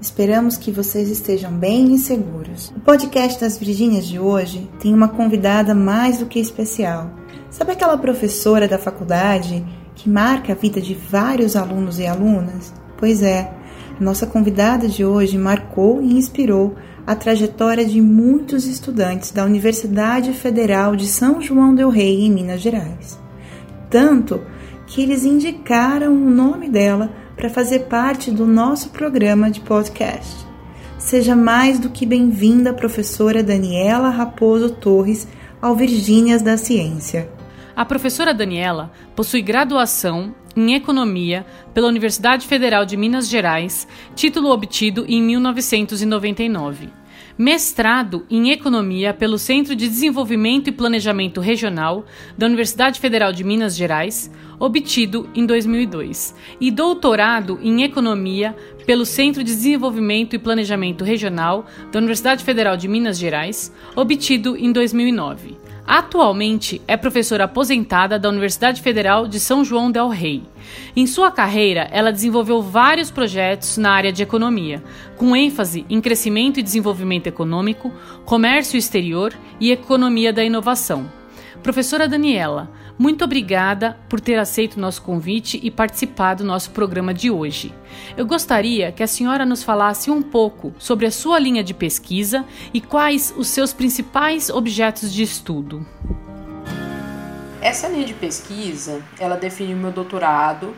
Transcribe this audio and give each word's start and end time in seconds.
Esperamos 0.00 0.56
que 0.56 0.70
vocês 0.70 1.10
estejam 1.10 1.50
bem 1.50 1.92
e 1.92 1.98
seguros. 1.98 2.72
O 2.76 2.78
podcast 2.78 3.40
das 3.40 3.58
Virgínias 3.58 4.06
de 4.06 4.16
hoje 4.16 4.70
tem 4.78 4.94
uma 4.94 5.08
convidada 5.08 5.74
mais 5.74 6.20
do 6.20 6.26
que 6.26 6.38
especial. 6.38 7.10
Sabe 7.50 7.72
aquela 7.72 7.98
professora 7.98 8.68
da 8.68 8.78
faculdade 8.78 9.64
que 9.96 10.08
marca 10.08 10.52
a 10.52 10.56
vida 10.56 10.80
de 10.80 10.94
vários 10.94 11.56
alunos 11.56 11.98
e 11.98 12.06
alunas? 12.06 12.72
Pois 12.96 13.24
é, 13.24 13.52
nossa 13.98 14.24
convidada 14.24 14.86
de 14.86 15.04
hoje 15.04 15.36
marcou 15.36 16.00
e 16.00 16.16
inspirou 16.16 16.76
a 17.04 17.16
trajetória 17.16 17.84
de 17.84 18.00
muitos 18.00 18.66
estudantes 18.66 19.32
da 19.32 19.44
Universidade 19.44 20.32
Federal 20.32 20.94
de 20.94 21.08
São 21.08 21.42
João 21.42 21.74
del 21.74 21.90
Rei, 21.90 22.24
em 22.24 22.30
Minas 22.30 22.60
Gerais. 22.60 23.18
Tanto 23.90 24.40
que 24.86 25.02
eles 25.02 25.24
indicaram 25.24 26.12
o 26.12 26.30
nome 26.30 26.68
dela 26.68 27.10
para 27.38 27.48
fazer 27.48 27.84
parte 27.84 28.32
do 28.32 28.44
nosso 28.44 28.90
programa 28.90 29.48
de 29.48 29.60
podcast. 29.60 30.44
Seja 30.98 31.36
mais 31.36 31.78
do 31.78 31.88
que 31.88 32.04
bem-vinda, 32.04 32.74
professora 32.74 33.44
Daniela 33.44 34.10
Raposo 34.10 34.70
Torres, 34.70 35.28
ao 35.62 35.76
Virgínias 35.76 36.42
da 36.42 36.56
Ciência. 36.56 37.30
A 37.76 37.84
professora 37.84 38.34
Daniela 38.34 38.90
possui 39.14 39.40
graduação 39.40 40.34
em 40.56 40.74
Economia 40.74 41.46
pela 41.72 41.86
Universidade 41.86 42.44
Federal 42.44 42.84
de 42.84 42.96
Minas 42.96 43.28
Gerais, 43.28 43.86
título 44.16 44.50
obtido 44.50 45.06
em 45.08 45.22
1999 45.22 46.90
mestrado 47.38 48.26
em 48.28 48.50
Economia 48.50 49.14
pelo 49.14 49.38
Centro 49.38 49.76
de 49.76 49.86
Desenvolvimento 49.88 50.68
e 50.68 50.72
Planejamento 50.72 51.40
Regional 51.40 52.04
da 52.36 52.46
Universidade 52.46 52.98
Federal 52.98 53.32
de 53.32 53.44
Minas 53.44 53.76
Gerais, 53.76 54.30
obtido 54.58 55.30
em 55.34 55.46
2002, 55.46 56.34
e 56.60 56.70
doutorado 56.70 57.60
em 57.62 57.84
Economia 57.84 58.56
pelo 58.84 59.06
Centro 59.06 59.44
de 59.44 59.54
Desenvolvimento 59.54 60.34
e 60.34 60.38
Planejamento 60.38 61.04
Regional 61.04 61.66
da 61.92 61.98
Universidade 61.98 62.42
Federal 62.42 62.76
de 62.76 62.88
Minas 62.88 63.16
Gerais, 63.18 63.72
obtido 63.94 64.56
em 64.56 64.72
2009. 64.72 65.67
Atualmente 65.90 66.82
é 66.86 66.98
professora 66.98 67.44
aposentada 67.44 68.18
da 68.18 68.28
Universidade 68.28 68.82
Federal 68.82 69.26
de 69.26 69.40
São 69.40 69.64
João 69.64 69.90
del 69.90 70.08
Rei. 70.08 70.42
Em 70.94 71.06
sua 71.06 71.30
carreira, 71.30 71.88
ela 71.90 72.12
desenvolveu 72.12 72.60
vários 72.60 73.10
projetos 73.10 73.78
na 73.78 73.92
área 73.92 74.12
de 74.12 74.22
economia, 74.22 74.84
com 75.16 75.34
ênfase 75.34 75.86
em 75.88 75.98
crescimento 75.98 76.60
e 76.60 76.62
desenvolvimento 76.62 77.26
econômico, 77.26 77.90
comércio 78.26 78.76
exterior 78.76 79.32
e 79.58 79.70
economia 79.70 80.30
da 80.30 80.44
inovação. 80.44 81.10
Professora 81.62 82.06
Daniela, 82.06 82.70
muito 82.98 83.24
obrigada 83.24 83.96
por 84.08 84.20
ter 84.20 84.36
aceito 84.38 84.80
nosso 84.80 85.00
convite 85.02 85.60
e 85.62 85.70
participar 85.70 86.34
do 86.34 86.42
nosso 86.42 86.72
programa 86.72 87.14
de 87.14 87.30
hoje. 87.30 87.72
Eu 88.16 88.26
gostaria 88.26 88.90
que 88.90 89.04
a 89.04 89.06
senhora 89.06 89.46
nos 89.46 89.62
falasse 89.62 90.10
um 90.10 90.20
pouco 90.20 90.74
sobre 90.78 91.06
a 91.06 91.10
sua 91.10 91.38
linha 91.38 91.62
de 91.62 91.72
pesquisa 91.72 92.44
e 92.74 92.80
quais 92.80 93.32
os 93.36 93.46
seus 93.48 93.72
principais 93.72 94.50
objetos 94.50 95.12
de 95.12 95.22
estudo. 95.22 95.86
Essa 97.60 97.86
linha 97.86 98.04
de 98.04 98.14
pesquisa, 98.14 99.00
ela 99.18 99.36
define 99.36 99.74
o 99.74 99.76
meu 99.76 99.92
doutorado 99.92 100.74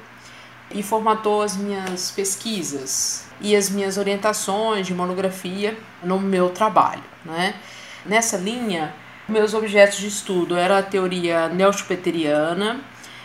e 0.75 0.83
formatou 0.83 1.41
as 1.41 1.57
minhas 1.57 2.11
pesquisas 2.11 3.25
e 3.41 3.57
as 3.57 3.71
minhas 3.71 3.97
orientações 3.97 4.87
de 4.87 4.93
monografia 4.95 5.77
no 6.03 6.21
meu 6.21 6.51
trabalho, 6.51 7.03
né? 7.25 7.55
Nessa 8.05 8.37
linha, 8.37 8.95
meus 9.31 9.55
objetos 9.55 9.99
de 9.99 10.09
estudo 10.09 10.57
era 10.57 10.79
a 10.79 10.83
teoria 10.83 11.49
neo-schumpeteriana, 11.49 12.81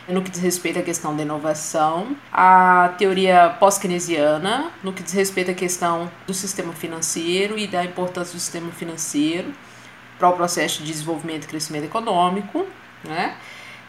no 0.08 0.22
que 0.22 0.30
diz 0.30 0.40
respeito 0.40 0.78
à 0.78 0.84
questão 0.84 1.16
da 1.16 1.24
inovação, 1.24 2.16
a 2.32 2.94
teoria 2.98 3.56
pós-keynesiana, 3.60 4.72
no 4.84 4.94
que 4.94 5.02
diz 5.02 5.14
respeito 5.14 5.50
à 5.50 5.54
questão 5.54 6.12
do 6.28 6.34
sistema 6.34 6.74
financeiro 6.74 7.58
e 7.58 7.66
da 7.66 7.84
importância 7.84 8.34
do 8.34 8.40
sistema 8.40 8.72
financeiro 8.72 9.52
para 10.20 10.30
o 10.30 10.34
processo 10.34 10.84
de 10.84 10.92
desenvolvimento 10.92 11.46
e 11.46 11.48
crescimento 11.48 11.86
econômico, 11.86 12.66
né? 13.04 13.36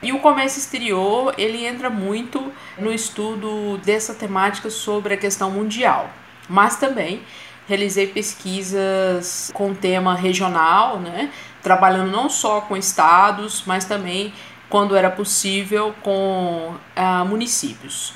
E 0.03 0.12
o 0.12 0.21
comércio 0.21 0.59
exterior, 0.59 1.34
ele 1.38 1.66
entra 1.66 1.88
muito 1.88 2.53
no 2.78 2.93
estudo 2.93 3.78
dessa 3.78 4.15
temática 4.15 4.71
sobre 4.71 5.15
a 5.15 5.16
questão 5.16 5.50
mundial, 5.50 6.10
mas 6.49 6.76
também 6.76 7.22
realizei 7.66 8.06
pesquisas 8.06 9.50
com 9.53 9.75
tema 9.75 10.15
regional, 10.15 11.00
né? 11.00 11.31
Trabalhando 11.66 12.12
não 12.12 12.31
só 12.31 12.60
com 12.60 12.77
estados, 12.77 13.65
mas 13.66 13.84
também, 13.84 14.32
quando 14.69 14.94
era 14.94 15.10
possível, 15.10 15.93
com 16.00 16.77
uh, 16.97 17.25
municípios. 17.27 18.15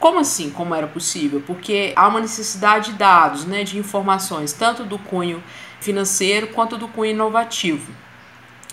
Como 0.00 0.18
assim, 0.18 0.50
como 0.50 0.74
era 0.74 0.88
possível? 0.88 1.40
Porque 1.46 1.92
há 1.94 2.08
uma 2.08 2.18
necessidade 2.18 2.90
de 2.90 2.98
dados, 2.98 3.44
né, 3.44 3.62
de 3.62 3.78
informações, 3.78 4.52
tanto 4.52 4.82
do 4.82 4.98
cunho 4.98 5.40
financeiro 5.80 6.48
quanto 6.48 6.76
do 6.76 6.88
cunho 6.88 7.12
inovativo. 7.12 7.92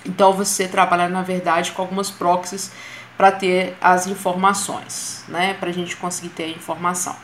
Então 0.03 0.33
você 0.33 0.67
trabalha, 0.67 1.07
na 1.07 1.21
verdade, 1.21 1.71
com 1.71 1.83
algumas 1.83 2.09
proxies 2.09 2.71
para 3.15 3.31
ter 3.31 3.77
as 3.79 4.07
informações, 4.07 5.23
né, 5.27 5.53
para 5.53 5.69
a 5.69 5.73
gente 5.73 5.95
conseguir 5.95 6.29
ter 6.29 6.45
a 6.45 6.49
informação. 6.49 7.15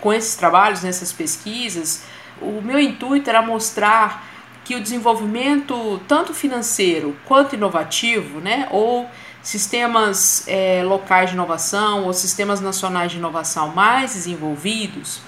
Com 0.00 0.12
esses 0.12 0.36
trabalhos, 0.36 0.84
nessas 0.84 1.10
pesquisas, 1.10 2.04
o 2.40 2.62
meu 2.62 2.78
intuito 2.78 3.28
era 3.28 3.42
mostrar 3.42 4.30
que 4.72 4.76
o 4.76 4.80
desenvolvimento 4.80 6.00
tanto 6.08 6.32
financeiro 6.32 7.14
quanto 7.26 7.54
inovativo, 7.54 8.40
né, 8.40 8.68
ou 8.70 9.06
sistemas 9.42 10.44
é, 10.48 10.82
locais 10.82 11.28
de 11.28 11.36
inovação 11.36 12.06
ou 12.06 12.12
sistemas 12.14 12.58
nacionais 12.58 13.12
de 13.12 13.18
inovação 13.18 13.68
mais 13.68 14.14
desenvolvidos, 14.14 15.20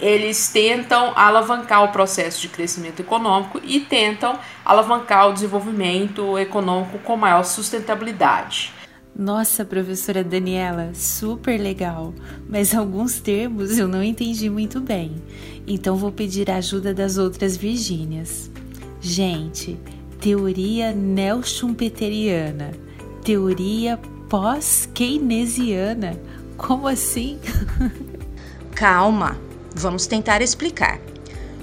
eles 0.00 0.48
tentam 0.48 1.12
alavancar 1.14 1.84
o 1.84 1.92
processo 1.92 2.40
de 2.40 2.48
crescimento 2.48 2.98
econômico 2.98 3.60
e 3.62 3.78
tentam 3.78 4.36
alavancar 4.64 5.28
o 5.28 5.32
desenvolvimento 5.32 6.36
econômico 6.36 6.98
com 6.98 7.16
maior 7.16 7.44
sustentabilidade. 7.44 8.72
Nossa, 9.14 9.64
professora 9.64 10.24
Daniela, 10.24 10.90
super 10.92 11.60
legal, 11.60 12.12
mas 12.48 12.74
alguns 12.74 13.20
termos 13.20 13.78
eu 13.78 13.86
não 13.86 14.02
entendi 14.02 14.50
muito 14.50 14.80
bem, 14.80 15.22
então 15.68 15.94
vou 15.94 16.10
pedir 16.10 16.50
a 16.50 16.56
ajuda 16.56 16.92
das 16.92 17.16
outras 17.16 17.56
Virgínias. 17.56 18.50
Gente, 19.04 19.80
teoria 20.20 20.92
neo-schumpeteriana, 20.92 22.70
teoria 23.24 23.98
pós-keynesiana, 24.28 26.16
como 26.56 26.86
assim? 26.86 27.40
Calma, 28.76 29.36
vamos 29.74 30.06
tentar 30.06 30.40
explicar. 30.40 31.00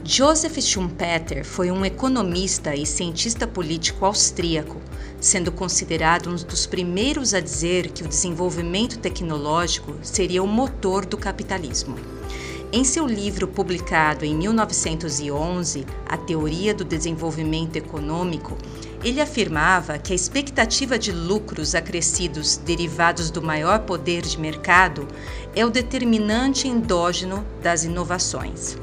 Joseph 0.04 0.60
Schumpeter 0.60 1.46
foi 1.46 1.72
um 1.72 1.86
economista 1.86 2.76
e 2.76 2.86
cientista 2.86 3.48
político 3.48 4.06
austríaco, 4.06 4.82
sendo 5.22 5.50
considerado 5.50 6.30
um 6.30 6.36
dos 6.36 6.66
primeiros 6.66 7.34
a 7.34 7.40
dizer 7.40 7.88
que 7.92 8.04
o 8.04 8.08
desenvolvimento 8.10 9.00
tecnológico 9.00 9.98
seria 10.02 10.44
o 10.44 10.48
motor 10.48 11.06
do 11.06 11.16
capitalismo. 11.18 11.96
Em 12.72 12.84
seu 12.84 13.08
livro 13.08 13.48
publicado 13.48 14.24
em 14.24 14.36
1911, 14.36 15.88
A 16.06 16.16
Teoria 16.16 16.72
do 16.72 16.84
Desenvolvimento 16.84 17.78
Econômico, 17.78 18.56
ele 19.04 19.20
afirmava 19.20 19.98
que 19.98 20.14
a 20.14 20.16
expectativa 20.16 21.00
de 21.00 21.12
lucros 21.12 21.74
acrescidos 21.74 22.58
derivados 22.58 23.32
do 23.32 23.42
maior 23.42 23.80
poder 23.80 24.22
de 24.22 24.40
mercado 24.40 25.08
é 25.56 25.66
o 25.66 25.72
determinante 25.72 26.68
endógeno 26.68 27.44
das 27.60 27.86
inovações. 27.86 28.78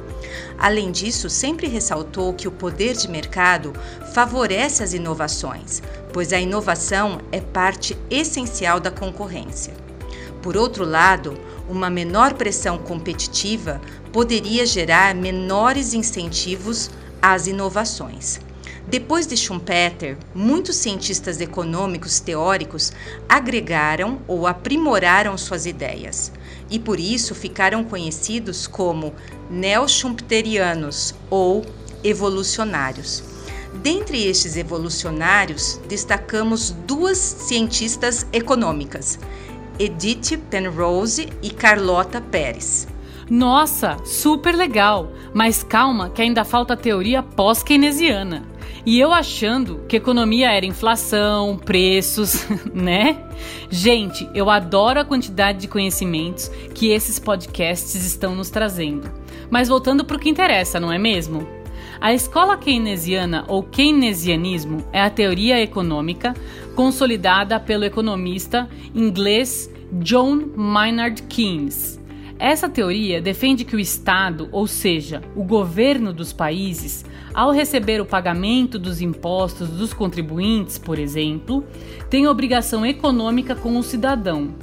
Além 0.58 0.90
disso, 0.90 1.30
sempre 1.30 1.68
ressaltou 1.68 2.34
que 2.34 2.48
o 2.48 2.52
poder 2.52 2.96
de 2.96 3.08
mercado 3.08 3.72
favorece 4.12 4.82
as 4.82 4.94
inovações, 4.94 5.80
pois 6.12 6.32
a 6.32 6.40
inovação 6.40 7.20
é 7.30 7.40
parte 7.40 7.96
essencial 8.10 8.80
da 8.80 8.90
concorrência. 8.90 9.74
Por 10.42 10.56
outro 10.56 10.84
lado, 10.84 11.38
uma 11.68 11.90
menor 11.90 12.34
pressão 12.34 12.78
competitiva 12.78 13.80
poderia 14.12 14.64
gerar 14.64 15.14
menores 15.14 15.94
incentivos 15.94 16.90
às 17.20 17.46
inovações. 17.46 18.40
Depois 18.88 19.26
de 19.26 19.36
Schumpeter, 19.36 20.16
muitos 20.32 20.76
cientistas 20.76 21.40
econômicos 21.40 22.20
teóricos 22.20 22.92
agregaram 23.28 24.20
ou 24.28 24.46
aprimoraram 24.46 25.36
suas 25.36 25.66
ideias 25.66 26.30
e 26.70 26.78
por 26.78 27.00
isso 27.00 27.34
ficaram 27.34 27.82
conhecidos 27.82 28.68
como 28.68 29.12
neo-schumpeterianos 29.50 31.16
ou 31.28 31.64
evolucionários. 32.04 33.24
Dentre 33.82 34.24
estes 34.24 34.56
evolucionários, 34.56 35.80
destacamos 35.88 36.70
duas 36.86 37.18
cientistas 37.18 38.24
econômicas, 38.32 39.18
Edith 39.78 40.38
Penrose 40.50 41.28
e 41.42 41.50
Carlota 41.50 42.20
Pérez. 42.20 42.88
Nossa, 43.28 43.96
super 44.04 44.54
legal! 44.54 45.12
Mas 45.34 45.62
calma, 45.62 46.10
que 46.10 46.22
ainda 46.22 46.44
falta 46.44 46.76
teoria 46.76 47.22
pós-keynesiana. 47.22 48.44
E 48.86 49.00
eu 49.00 49.12
achando 49.12 49.80
que 49.88 49.96
economia 49.96 50.52
era 50.52 50.64
inflação, 50.64 51.56
preços, 51.56 52.46
né? 52.72 53.20
Gente, 53.68 54.28
eu 54.32 54.48
adoro 54.48 55.00
a 55.00 55.04
quantidade 55.04 55.58
de 55.58 55.68
conhecimentos 55.68 56.48
que 56.72 56.90
esses 56.90 57.18
podcasts 57.18 58.06
estão 58.06 58.36
nos 58.36 58.48
trazendo. 58.48 59.10
Mas 59.50 59.68
voltando 59.68 60.04
para 60.04 60.16
o 60.16 60.20
que 60.20 60.30
interessa, 60.30 60.78
não 60.78 60.92
é 60.92 60.98
mesmo? 60.98 61.46
A 62.00 62.12
escola 62.12 62.56
keynesiana 62.56 63.44
ou 63.48 63.62
keynesianismo 63.62 64.84
é 64.92 65.00
a 65.00 65.10
teoria 65.10 65.60
econômica 65.60 66.34
consolidada 66.76 67.58
pelo 67.58 67.84
economista 67.84 68.68
inglês 68.94 69.68
John 69.94 70.50
Maynard 70.54 71.22
Keynes. 71.22 71.98
Essa 72.38 72.68
teoria 72.68 73.20
defende 73.20 73.64
que 73.64 73.74
o 73.74 73.80
Estado, 73.80 74.46
ou 74.52 74.66
seja, 74.66 75.22
o 75.34 75.42
governo 75.42 76.12
dos 76.12 76.34
países, 76.34 77.02
ao 77.32 77.50
receber 77.50 77.98
o 77.98 78.04
pagamento 78.04 78.78
dos 78.78 79.00
impostos 79.00 79.70
dos 79.70 79.94
contribuintes, 79.94 80.76
por 80.76 80.98
exemplo, 80.98 81.64
tem 82.10 82.28
obrigação 82.28 82.84
econômica 82.84 83.54
com 83.54 83.78
o 83.78 83.82
cidadão, 83.82 84.54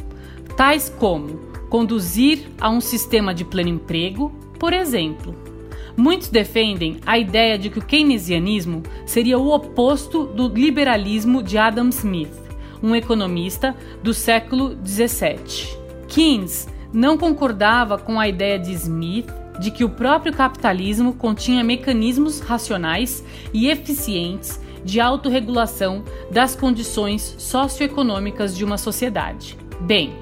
tais 0.56 0.90
como 0.90 1.40
conduzir 1.68 2.48
a 2.62 2.70
um 2.70 2.80
sistema 2.80 3.34
de 3.34 3.44
pleno 3.44 3.70
emprego, 3.70 4.30
por 4.60 4.72
exemplo. 4.72 5.53
Muitos 5.96 6.30
defendem 6.30 6.98
a 7.06 7.18
ideia 7.20 7.58
de 7.58 7.70
que 7.70 7.80
o 7.80 7.86
keynesianismo 7.86 8.82
seria 9.06 9.38
o 9.38 9.54
oposto 9.54 10.26
do 10.26 10.48
liberalismo 10.48 11.44
de 11.44 11.58
Adam 11.58 11.90
Smith, 11.90 12.34
um 12.82 12.96
economista 12.96 13.76
do 14.02 14.14
século 14.14 14.76
17. 14.76 15.78
Keynes 16.08 16.68
não 16.92 17.18
concordava 17.18 17.98
com 17.98 18.20
a 18.20 18.28
ideia 18.28 18.58
de 18.58 18.72
Smith 18.72 19.32
de 19.60 19.70
que 19.70 19.84
o 19.84 19.90
próprio 19.90 20.34
capitalismo 20.34 21.14
continha 21.14 21.64
mecanismos 21.64 22.40
racionais 22.40 23.24
e 23.54 23.70
eficientes 23.70 24.60
de 24.84 25.00
autorregulação 25.00 26.04
das 26.32 26.56
condições 26.56 27.36
socioeconômicas 27.38 28.56
de 28.56 28.66
uma 28.66 28.78
sociedade. 28.78 29.58
Bem, 29.80 30.14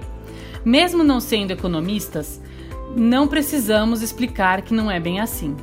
mesmo 0.63 1.03
não 1.03 1.19
sendo 1.19 1.51
economistas, 1.51 2.40
não 2.95 3.27
precisamos 3.27 4.01
explicar 4.01 4.61
que 4.61 4.73
não 4.73 4.89
é 4.89 4.99
bem 4.99 5.19
assim. 5.19 5.55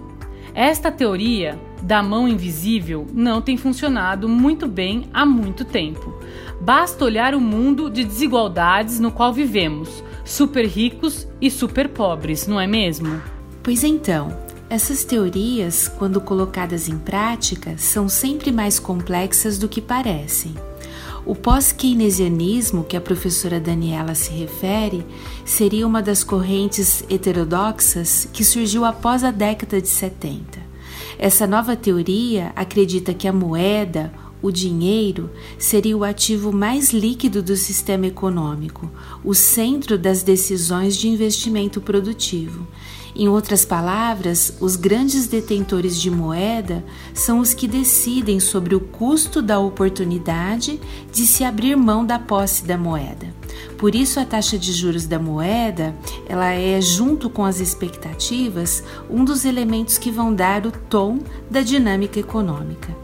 Esta 0.54 0.90
teoria 0.90 1.58
da 1.82 2.02
mão 2.02 2.26
invisível 2.26 3.06
não 3.12 3.40
tem 3.40 3.56
funcionado 3.56 4.28
muito 4.28 4.66
bem 4.66 5.08
há 5.12 5.24
muito 5.24 5.64
tempo. 5.64 6.14
Basta 6.60 7.04
olhar 7.04 7.34
o 7.34 7.40
mundo 7.40 7.88
de 7.88 8.04
desigualdades 8.04 8.98
no 8.98 9.12
qual 9.12 9.32
vivemos, 9.32 10.02
super 10.24 10.66
ricos 10.66 11.28
e 11.40 11.50
super 11.50 11.88
pobres, 11.88 12.46
não 12.46 12.60
é 12.60 12.66
mesmo? 12.66 13.20
Pois 13.62 13.84
então, 13.84 14.36
essas 14.68 15.04
teorias, 15.04 15.88
quando 15.88 16.20
colocadas 16.20 16.88
em 16.88 16.98
prática, 16.98 17.78
são 17.78 18.08
sempre 18.08 18.50
mais 18.50 18.78
complexas 18.78 19.58
do 19.58 19.68
que 19.68 19.80
parecem. 19.80 20.54
O 21.28 21.34
pós-keynesianismo, 21.34 22.82
que 22.82 22.96
a 22.96 23.02
professora 23.02 23.60
Daniela 23.60 24.14
se 24.14 24.30
refere, 24.30 25.04
seria 25.44 25.86
uma 25.86 26.00
das 26.00 26.24
correntes 26.24 27.04
heterodoxas 27.10 28.26
que 28.32 28.42
surgiu 28.42 28.82
após 28.82 29.22
a 29.22 29.30
década 29.30 29.78
de 29.78 29.88
70. 29.88 30.58
Essa 31.18 31.46
nova 31.46 31.76
teoria 31.76 32.50
acredita 32.56 33.12
que 33.12 33.28
a 33.28 33.32
moeda, 33.32 34.10
o 34.40 34.50
dinheiro 34.50 35.28
seria 35.58 35.98
o 35.98 36.02
ativo 36.02 36.50
mais 36.50 36.94
líquido 36.94 37.42
do 37.42 37.56
sistema 37.56 38.06
econômico, 38.06 38.90
o 39.22 39.34
centro 39.34 39.98
das 39.98 40.22
decisões 40.22 40.96
de 40.96 41.08
investimento 41.08 41.78
produtivo. 41.78 42.66
Em 43.18 43.26
outras 43.26 43.64
palavras, 43.64 44.54
os 44.60 44.76
grandes 44.76 45.26
detentores 45.26 46.00
de 46.00 46.08
moeda 46.08 46.84
são 47.12 47.40
os 47.40 47.52
que 47.52 47.66
decidem 47.66 48.38
sobre 48.38 48.76
o 48.76 48.80
custo 48.80 49.42
da 49.42 49.58
oportunidade 49.58 50.80
de 51.12 51.26
se 51.26 51.42
abrir 51.42 51.74
mão 51.74 52.06
da 52.06 52.16
posse 52.16 52.64
da 52.64 52.78
moeda. 52.78 53.26
Por 53.76 53.92
isso 53.92 54.20
a 54.20 54.24
taxa 54.24 54.56
de 54.56 54.72
juros 54.72 55.04
da 55.04 55.18
moeda, 55.18 55.92
ela 56.28 56.52
é 56.52 56.80
junto 56.80 57.28
com 57.28 57.44
as 57.44 57.58
expectativas 57.58 58.84
um 59.10 59.24
dos 59.24 59.44
elementos 59.44 59.98
que 59.98 60.12
vão 60.12 60.32
dar 60.32 60.64
o 60.64 60.70
tom 60.70 61.18
da 61.50 61.60
dinâmica 61.60 62.20
econômica. 62.20 62.94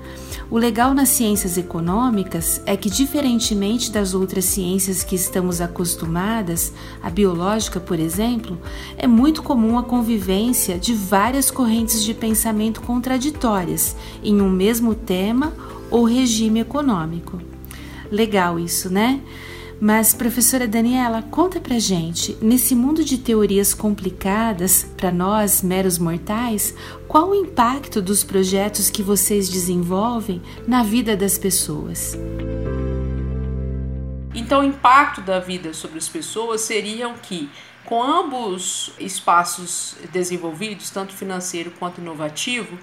O 0.50 0.58
legal 0.58 0.93
nas 0.93 1.08
ciências 1.08 1.56
econômicas 1.56 2.61
é 2.67 2.76
que, 2.76 2.91
diferentemente 2.91 3.91
das 3.91 4.12
outras 4.12 4.44
ciências 4.44 5.02
que 5.02 5.14
estamos 5.14 5.61
acostumadas, 5.61 6.73
a 7.02 7.08
biológica, 7.08 7.81
por 7.81 7.99
exemplo, 7.99 8.58
é 8.96 9.06
muito 9.06 9.43
comum 9.43 9.79
a 9.79 9.82
convivência 9.82 10.79
de 10.79 10.93
várias 10.93 11.50
correntes 11.50 12.05
de 12.05 12.12
pensamento 12.12 12.82
contraditórias 12.82 13.96
em 14.23 14.41
um 14.43 14.50
mesmo 14.50 14.94
tema 14.94 15.52
ou 15.91 16.05
regime 16.05 16.61
econômico. 16.61 17.40
Legal 18.11 18.58
isso, 18.58 18.90
né? 18.90 19.20
Mas, 19.81 20.15
professora 20.15 20.69
Daniela, 20.69 21.23
conta 21.23 21.61
pra 21.61 21.79
gente, 21.79 22.37
nesse 22.41 22.75
mundo 22.75 23.05
de 23.05 23.19
teorias 23.19 23.75
complicadas, 23.75 24.85
para 24.97 25.11
nós, 25.11 25.62
meros 25.62 25.99
mortais, 25.99 26.75
qual 27.09 27.31
o 27.31 27.35
impacto 27.35 28.00
dos 28.00 28.23
projetos 28.23 28.88
que 28.88 29.03
vocês 29.03 29.49
desenvolvem 29.49 30.41
na 30.67 30.82
vida 30.82 31.17
das 31.17 31.37
pessoas? 31.37 32.17
Então, 34.35 34.61
o 34.61 34.65
impacto 34.65 35.21
da 35.21 35.38
vida 35.38 35.73
sobre 35.73 35.99
as 35.99 36.09
pessoas 36.09 36.62
seriam 36.62 37.15
que, 37.15 37.50
com 37.85 38.03
ambos 38.03 38.93
espaços 38.99 39.97
desenvolvidos, 40.12 40.91
tanto 40.91 41.12
financeiro 41.12 41.73
quanto 41.79 42.00
inovativo, 42.00 42.79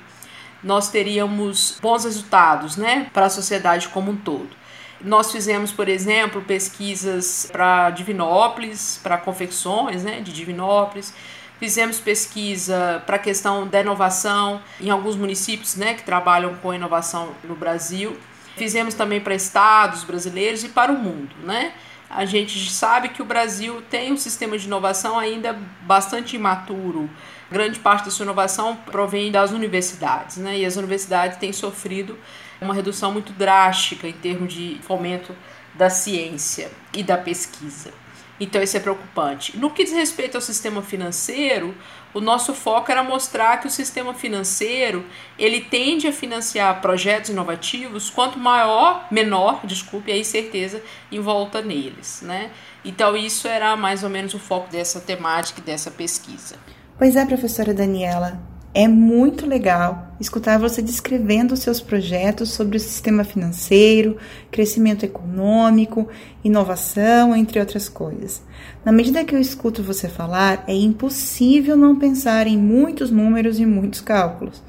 nós 0.63 0.89
teríamos 0.89 1.77
bons 1.81 2.03
resultados 2.03 2.77
né, 2.77 3.09
para 3.13 3.25
a 3.25 3.29
sociedade 3.29 3.89
como 3.89 4.11
um 4.11 4.15
todo. 4.15 4.60
Nós 5.03 5.31
fizemos, 5.31 5.71
por 5.71 5.89
exemplo, 5.89 6.42
pesquisas 6.42 7.50
para 7.51 7.89
Divinópolis, 7.89 9.00
para 9.01 9.18
confecções 9.18 10.03
né, 10.03 10.21
de 10.21 10.31
Divinópolis. 10.31 11.13
Fizemos 11.59 12.00
pesquisa 12.00 13.03
para 13.06 13.15
a 13.15 13.19
questão 13.19 13.68
da 13.68 13.81
inovação 13.81 14.62
em 14.80 14.89
alguns 14.89 15.15
municípios 15.15 15.75
né, 15.75 15.94
que 15.94 16.03
trabalham 16.03 16.56
com 16.56 16.74
inovação 16.74 17.36
no 17.43 17.55
Brasil. 17.55 18.17
Fizemos 18.55 18.93
também 18.93 19.20
para 19.22 19.34
estados 19.34 20.03
brasileiros 20.03 20.63
e 20.63 20.70
para 20.70 20.91
o 20.91 20.98
mundo. 20.98 21.36
Né? 21.43 21.74
A 22.10 22.25
gente 22.25 22.70
sabe 22.72 23.10
que 23.10 23.22
o 23.22 23.25
Brasil 23.25 23.81
tem 23.89 24.12
um 24.12 24.17
sistema 24.17 24.58
de 24.58 24.65
inovação 24.65 25.17
ainda 25.17 25.58
bastante 25.81 26.36
imaturo. 26.36 27.10
Grande 27.50 27.79
parte 27.79 28.05
da 28.05 28.12
sua 28.12 28.24
inovação 28.24 28.75
provém 28.75 29.31
das 29.31 29.51
universidades, 29.51 30.38
né? 30.38 30.60
e 30.60 30.65
as 30.65 30.75
universidades 30.75 31.38
têm 31.38 31.53
sofrido 31.53 32.17
uma 32.62 32.74
redução 32.74 33.12
muito 33.12 33.34
drástica 33.34 34.08
em 34.08 34.13
termos 34.13 34.53
de 34.53 34.80
fomento 34.82 35.36
da 35.74 35.89
ciência 35.89 36.72
e 36.94 37.03
da 37.03 37.18
pesquisa. 37.18 37.91
Então 38.39 38.62
isso 38.62 38.75
é 38.75 38.80
preocupante. 38.80 39.56
No 39.56 39.70
que 39.70 39.84
diz 39.84 39.94
respeito 39.94 40.36
ao 40.36 40.41
sistema 40.41 40.82
financeiro, 40.82 41.75
o 42.12 42.20
nosso 42.20 42.56
foco 42.56 42.91
era 42.91 43.03
mostrar 43.03 43.58
que 43.58 43.68
o 43.68 43.70
sistema 43.70 44.15
financeiro 44.15 45.06
ele 45.38 45.62
tende 45.62 46.08
a 46.08 46.12
financiar 46.12 46.82
projetos 46.82 47.30
inovativos 47.30 48.10
quanto 48.10 48.39
maior, 48.39 49.06
menor, 49.12 49.62
desculpe, 49.63 50.12
a 50.12 50.18
incerteza 50.18 50.82
em 51.12 51.20
volta 51.20 51.62
neles, 51.62 52.22
né? 52.24 52.51
Então 52.84 53.15
isso 53.15 53.48
era 53.48 53.75
mais 53.75 54.03
ou 54.03 54.10
menos 54.10 54.34
o 54.34 54.39
foco 54.39 54.72
dessa 54.72 55.00
temática 55.00 55.60
e 55.60 55.63
dessa 55.63 55.91
pesquisa. 55.91 56.56
Pois 56.98 57.15
é, 57.15 57.24
professora 57.25 57.74
Daniela. 57.75 58.50
É 58.73 58.87
muito 58.87 59.45
legal 59.45 60.15
escutar 60.17 60.57
você 60.57 60.81
descrevendo 60.81 61.57
seus 61.57 61.81
projetos 61.81 62.51
sobre 62.51 62.77
o 62.77 62.79
sistema 62.79 63.25
financeiro, 63.25 64.15
crescimento 64.49 65.03
econômico, 65.03 66.07
inovação, 66.41 67.35
entre 67.35 67.59
outras 67.59 67.89
coisas. 67.89 68.41
Na 68.85 68.93
medida 68.93 69.25
que 69.25 69.35
eu 69.35 69.41
escuto 69.41 69.83
você 69.83 70.07
falar, 70.07 70.63
é 70.67 70.73
impossível 70.73 71.75
não 71.75 71.99
pensar 71.99 72.47
em 72.47 72.57
muitos 72.57 73.11
números 73.11 73.59
e 73.59 73.65
muitos 73.65 73.99
cálculos. 73.99 74.63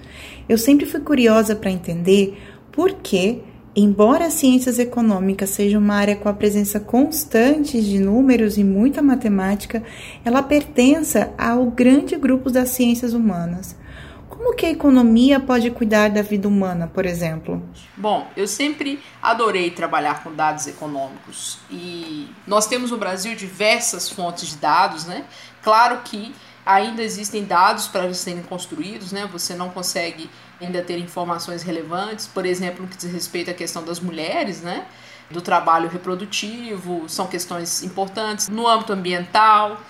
Eu 0.48 0.58
sempre 0.58 0.84
fui 0.84 1.00
curiosa 1.00 1.54
para 1.54 1.70
entender 1.70 2.36
por 2.72 2.94
que 2.94 3.40
Embora 3.74 4.26
as 4.26 4.34
ciências 4.34 4.78
econômicas 4.78 5.48
seja 5.48 5.78
uma 5.78 5.94
área 5.94 6.14
com 6.14 6.28
a 6.28 6.34
presença 6.34 6.78
constante 6.78 7.80
de 7.80 7.98
números 7.98 8.58
e 8.58 8.64
muita 8.64 9.00
matemática, 9.00 9.82
ela 10.22 10.42
pertença 10.42 11.32
ao 11.38 11.70
grande 11.70 12.14
grupo 12.16 12.50
das 12.50 12.68
ciências 12.68 13.14
humanas. 13.14 13.74
Como 14.42 14.56
que 14.56 14.66
a 14.66 14.70
economia 14.70 15.38
pode 15.38 15.70
cuidar 15.70 16.10
da 16.10 16.20
vida 16.20 16.48
humana, 16.48 16.90
por 16.92 17.06
exemplo? 17.06 17.62
Bom, 17.96 18.28
eu 18.36 18.48
sempre 18.48 19.00
adorei 19.22 19.70
trabalhar 19.70 20.24
com 20.24 20.34
dados 20.34 20.66
econômicos 20.66 21.58
e 21.70 22.28
nós 22.44 22.66
temos 22.66 22.90
no 22.90 22.96
Brasil 22.98 23.36
diversas 23.36 24.08
fontes 24.08 24.48
de 24.48 24.56
dados, 24.56 25.06
né? 25.06 25.24
Claro 25.62 26.00
que 26.04 26.34
ainda 26.66 27.04
existem 27.04 27.44
dados 27.44 27.86
para 27.86 28.12
serem 28.14 28.42
construídos, 28.42 29.12
né? 29.12 29.28
Você 29.30 29.54
não 29.54 29.70
consegue 29.70 30.28
ainda 30.60 30.82
ter 30.82 30.98
informações 30.98 31.62
relevantes, 31.62 32.26
por 32.26 32.44
exemplo, 32.44 32.82
no 32.82 32.88
que 32.88 32.96
diz 32.96 33.12
respeito 33.12 33.48
à 33.48 33.54
questão 33.54 33.84
das 33.84 34.00
mulheres, 34.00 34.60
né? 34.60 34.86
Do 35.30 35.40
trabalho 35.40 35.88
reprodutivo, 35.88 37.08
são 37.08 37.28
questões 37.28 37.84
importantes. 37.84 38.48
No 38.48 38.66
âmbito 38.66 38.92
ambiental, 38.92 39.80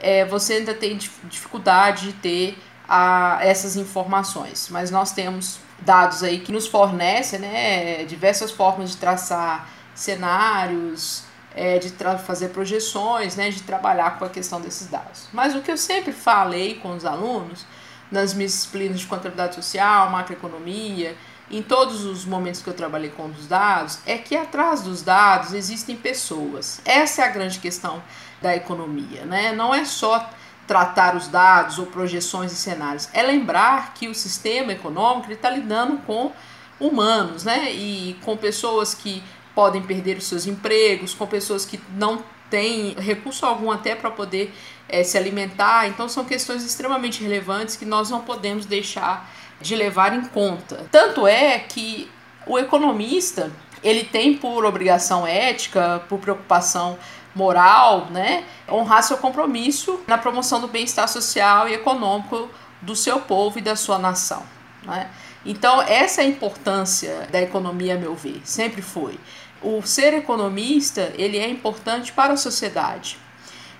é, 0.00 0.24
você 0.24 0.54
ainda 0.54 0.72
tem 0.72 0.96
dificuldade 0.96 2.06
de 2.06 2.12
ter 2.14 2.58
a, 2.92 3.38
essas 3.40 3.76
informações, 3.76 4.66
mas 4.68 4.90
nós 4.90 5.12
temos 5.12 5.60
dados 5.78 6.24
aí 6.24 6.40
que 6.40 6.50
nos 6.50 6.66
fornecem 6.66 7.38
né, 7.38 8.04
diversas 8.04 8.50
formas 8.50 8.90
de 8.90 8.96
traçar 8.96 9.70
cenários, 9.94 11.22
é, 11.54 11.78
de 11.78 11.88
fazer 12.26 12.48
projeções, 12.48 13.36
né, 13.36 13.48
de 13.50 13.62
trabalhar 13.62 14.18
com 14.18 14.24
a 14.24 14.28
questão 14.28 14.60
desses 14.60 14.88
dados. 14.88 15.28
Mas 15.32 15.54
o 15.54 15.60
que 15.60 15.70
eu 15.70 15.76
sempre 15.76 16.12
falei 16.12 16.80
com 16.80 16.90
os 16.96 17.04
alunos, 17.04 17.64
nas 18.10 18.34
minhas 18.34 18.50
disciplinas 18.50 18.98
de 18.98 19.06
contabilidade 19.06 19.54
social, 19.54 20.10
macroeconomia, 20.10 21.16
em 21.48 21.62
todos 21.62 22.04
os 22.04 22.24
momentos 22.24 22.60
que 22.60 22.68
eu 22.68 22.74
trabalhei 22.74 23.10
com 23.10 23.26
os 23.26 23.46
dados, 23.46 24.00
é 24.04 24.18
que 24.18 24.36
atrás 24.36 24.82
dos 24.82 25.02
dados 25.02 25.54
existem 25.54 25.96
pessoas. 25.96 26.80
Essa 26.84 27.22
é 27.22 27.24
a 27.26 27.28
grande 27.28 27.60
questão 27.60 28.02
da 28.42 28.56
economia, 28.56 29.24
né? 29.24 29.52
Não 29.52 29.72
é 29.72 29.84
só 29.84 30.28
tratar 30.70 31.16
os 31.16 31.26
dados 31.26 31.80
ou 31.80 31.86
projeções 31.86 32.52
e 32.52 32.54
cenários, 32.54 33.08
é 33.12 33.24
lembrar 33.24 33.92
que 33.92 34.06
o 34.06 34.14
sistema 34.14 34.70
econômico 34.70 35.32
está 35.32 35.50
lidando 35.50 35.96
com 36.06 36.30
humanos, 36.78 37.42
né? 37.42 37.72
E 37.72 38.16
com 38.24 38.36
pessoas 38.36 38.94
que 38.94 39.20
podem 39.52 39.82
perder 39.82 40.16
os 40.16 40.28
seus 40.28 40.46
empregos, 40.46 41.12
com 41.12 41.26
pessoas 41.26 41.64
que 41.64 41.80
não 41.96 42.22
têm 42.48 42.94
recurso 42.94 43.44
algum 43.44 43.68
até 43.68 43.96
para 43.96 44.12
poder 44.12 44.54
é, 44.88 45.02
se 45.02 45.18
alimentar. 45.18 45.88
Então 45.88 46.08
são 46.08 46.24
questões 46.24 46.64
extremamente 46.64 47.20
relevantes 47.20 47.74
que 47.74 47.84
nós 47.84 48.08
não 48.08 48.20
podemos 48.20 48.64
deixar 48.64 49.28
de 49.60 49.74
levar 49.74 50.14
em 50.14 50.22
conta. 50.26 50.86
Tanto 50.92 51.26
é 51.26 51.58
que 51.58 52.08
o 52.46 52.56
economista 52.56 53.50
ele 53.82 54.04
tem 54.04 54.36
por 54.36 54.64
obrigação 54.64 55.26
ética, 55.26 56.00
por 56.08 56.20
preocupação 56.20 56.96
moral, 57.34 58.06
né, 58.10 58.44
honrar 58.68 59.02
seu 59.02 59.18
compromisso 59.18 60.00
na 60.06 60.18
promoção 60.18 60.60
do 60.60 60.68
bem-estar 60.68 61.08
social 61.08 61.68
e 61.68 61.74
econômico 61.74 62.48
do 62.80 62.96
seu 62.96 63.20
povo 63.20 63.58
e 63.58 63.62
da 63.62 63.76
sua 63.76 63.98
nação. 63.98 64.42
Né? 64.82 65.08
Então, 65.44 65.80
essa 65.82 66.22
é 66.22 66.24
a 66.24 66.28
importância 66.28 67.28
da 67.30 67.40
economia, 67.40 67.94
a 67.94 67.98
meu 67.98 68.14
ver, 68.14 68.40
sempre 68.44 68.82
foi. 68.82 69.18
O 69.62 69.82
ser 69.82 70.14
economista, 70.14 71.12
ele 71.16 71.38
é 71.38 71.48
importante 71.48 72.12
para 72.12 72.34
a 72.34 72.36
sociedade. 72.36 73.18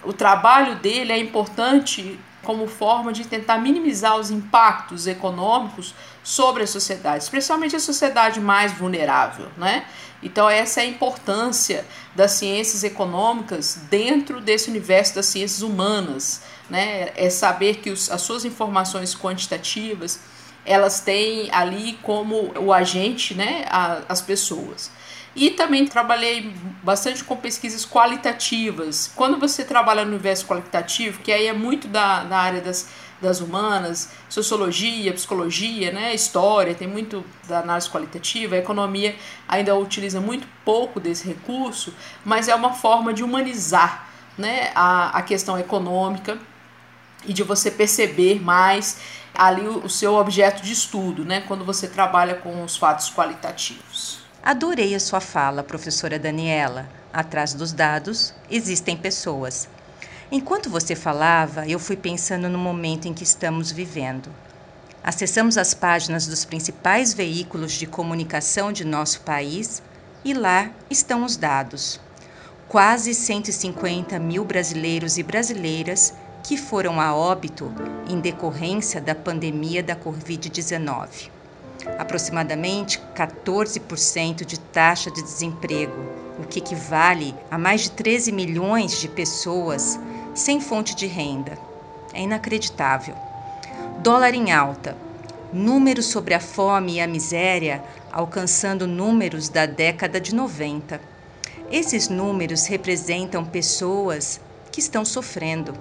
O 0.02 0.12
trabalho 0.12 0.76
dele 0.76 1.12
é 1.12 1.18
importante 1.18 2.18
como 2.42 2.66
forma 2.66 3.12
de 3.12 3.26
tentar 3.26 3.58
minimizar 3.58 4.16
os 4.16 4.30
impactos 4.30 5.06
econômicos 5.06 5.94
sobre 6.22 6.62
a 6.62 6.66
sociedade, 6.66 7.22
especialmente 7.22 7.76
a 7.76 7.80
sociedade 7.80 8.40
mais 8.40 8.72
vulnerável, 8.72 9.48
né? 9.56 9.84
Então 10.22 10.48
essa 10.48 10.80
é 10.80 10.84
a 10.84 10.86
importância 10.86 11.86
das 12.14 12.32
ciências 12.32 12.84
econômicas 12.84 13.78
dentro 13.90 14.40
desse 14.40 14.68
universo 14.68 15.14
das 15.14 15.26
ciências 15.26 15.62
humanas, 15.62 16.42
né? 16.68 17.10
É 17.16 17.30
saber 17.30 17.76
que 17.76 17.90
os, 17.90 18.10
as 18.10 18.20
suas 18.22 18.44
informações 18.44 19.14
quantitativas 19.14 20.20
elas 20.64 21.00
têm 21.00 21.48
ali 21.52 21.98
como 22.02 22.52
o 22.58 22.72
agente, 22.72 23.34
né, 23.34 23.64
a, 23.68 24.02
as 24.08 24.20
pessoas. 24.20 24.90
E 25.34 25.50
também 25.50 25.86
trabalhei 25.86 26.52
bastante 26.82 27.22
com 27.22 27.36
pesquisas 27.36 27.86
qualitativas. 27.86 29.12
Quando 29.14 29.38
você 29.38 29.64
trabalha 29.64 30.04
no 30.04 30.10
universo 30.10 30.46
qualitativo, 30.46 31.20
que 31.20 31.32
aí 31.32 31.46
é 31.46 31.52
muito 31.52 31.86
da, 31.86 32.24
da 32.24 32.36
área 32.36 32.60
das, 32.60 32.88
das 33.20 33.40
humanas, 33.40 34.10
sociologia, 34.28 35.12
psicologia, 35.12 35.92
né, 35.92 36.14
história, 36.14 36.74
tem 36.74 36.88
muito 36.88 37.24
da 37.46 37.60
análise 37.60 37.88
qualitativa, 37.88 38.56
a 38.56 38.58
economia 38.58 39.14
ainda 39.46 39.74
utiliza 39.76 40.20
muito 40.20 40.48
pouco 40.64 40.98
desse 40.98 41.28
recurso, 41.28 41.94
mas 42.24 42.48
é 42.48 42.54
uma 42.54 42.72
forma 42.72 43.12
de 43.12 43.22
humanizar 43.22 44.08
né, 44.36 44.72
a, 44.74 45.16
a 45.16 45.22
questão 45.22 45.58
econômica 45.58 46.38
e 47.24 47.32
de 47.32 47.42
você 47.42 47.70
perceber 47.70 48.42
mais 48.42 48.98
ali 49.34 49.62
o, 49.62 49.84
o 49.84 49.88
seu 49.88 50.14
objeto 50.14 50.62
de 50.62 50.72
estudo, 50.72 51.24
né, 51.24 51.42
quando 51.42 51.64
você 51.64 51.86
trabalha 51.86 52.34
com 52.34 52.64
os 52.64 52.76
fatos 52.76 53.10
qualitativos. 53.10 54.19
Adorei 54.42 54.94
a 54.94 55.00
sua 55.00 55.20
fala, 55.20 55.62
professora 55.62 56.18
Daniela. 56.18 56.88
Atrás 57.12 57.52
dos 57.52 57.74
dados 57.74 58.32
existem 58.50 58.96
pessoas. 58.96 59.68
Enquanto 60.32 60.70
você 60.70 60.96
falava, 60.96 61.68
eu 61.68 61.78
fui 61.78 61.94
pensando 61.94 62.48
no 62.48 62.56
momento 62.56 63.06
em 63.06 63.12
que 63.12 63.22
estamos 63.22 63.70
vivendo. 63.70 64.30
Acessamos 65.04 65.58
as 65.58 65.74
páginas 65.74 66.26
dos 66.26 66.46
principais 66.46 67.12
veículos 67.12 67.72
de 67.72 67.86
comunicação 67.86 68.72
de 68.72 68.82
nosso 68.82 69.20
país 69.20 69.82
e 70.24 70.32
lá 70.32 70.70
estão 70.88 71.22
os 71.22 71.36
dados. 71.36 72.00
Quase 72.66 73.12
150 73.12 74.18
mil 74.18 74.42
brasileiros 74.42 75.18
e 75.18 75.22
brasileiras 75.22 76.14
que 76.42 76.56
foram 76.56 76.98
a 76.98 77.14
óbito 77.14 77.70
em 78.08 78.18
decorrência 78.18 79.02
da 79.02 79.14
pandemia 79.14 79.82
da 79.82 79.94
Covid-19 79.94 81.39
aproximadamente 81.98 83.00
14% 83.14 84.44
de 84.44 84.58
taxa 84.58 85.10
de 85.10 85.22
desemprego, 85.22 85.94
o 86.38 86.46
que 86.46 86.58
equivale 86.58 87.34
a 87.50 87.58
mais 87.58 87.82
de 87.82 87.90
13 87.92 88.32
milhões 88.32 89.00
de 89.00 89.08
pessoas 89.08 89.98
sem 90.34 90.60
fonte 90.60 90.94
de 90.94 91.06
renda. 91.06 91.58
É 92.12 92.22
inacreditável. 92.22 93.14
Dólar 93.98 94.34
em 94.34 94.52
alta. 94.52 94.96
Números 95.52 96.06
sobre 96.06 96.32
a 96.34 96.40
fome 96.40 96.94
e 96.94 97.00
a 97.00 97.06
miséria 97.06 97.82
alcançando 98.12 98.86
números 98.86 99.48
da 99.48 99.66
década 99.66 100.20
de 100.20 100.34
90. 100.34 101.00
Esses 101.70 102.08
números 102.08 102.66
representam 102.66 103.44
pessoas 103.44 104.40
que 104.70 104.80
estão 104.80 105.04
sofrendo. 105.04 105.74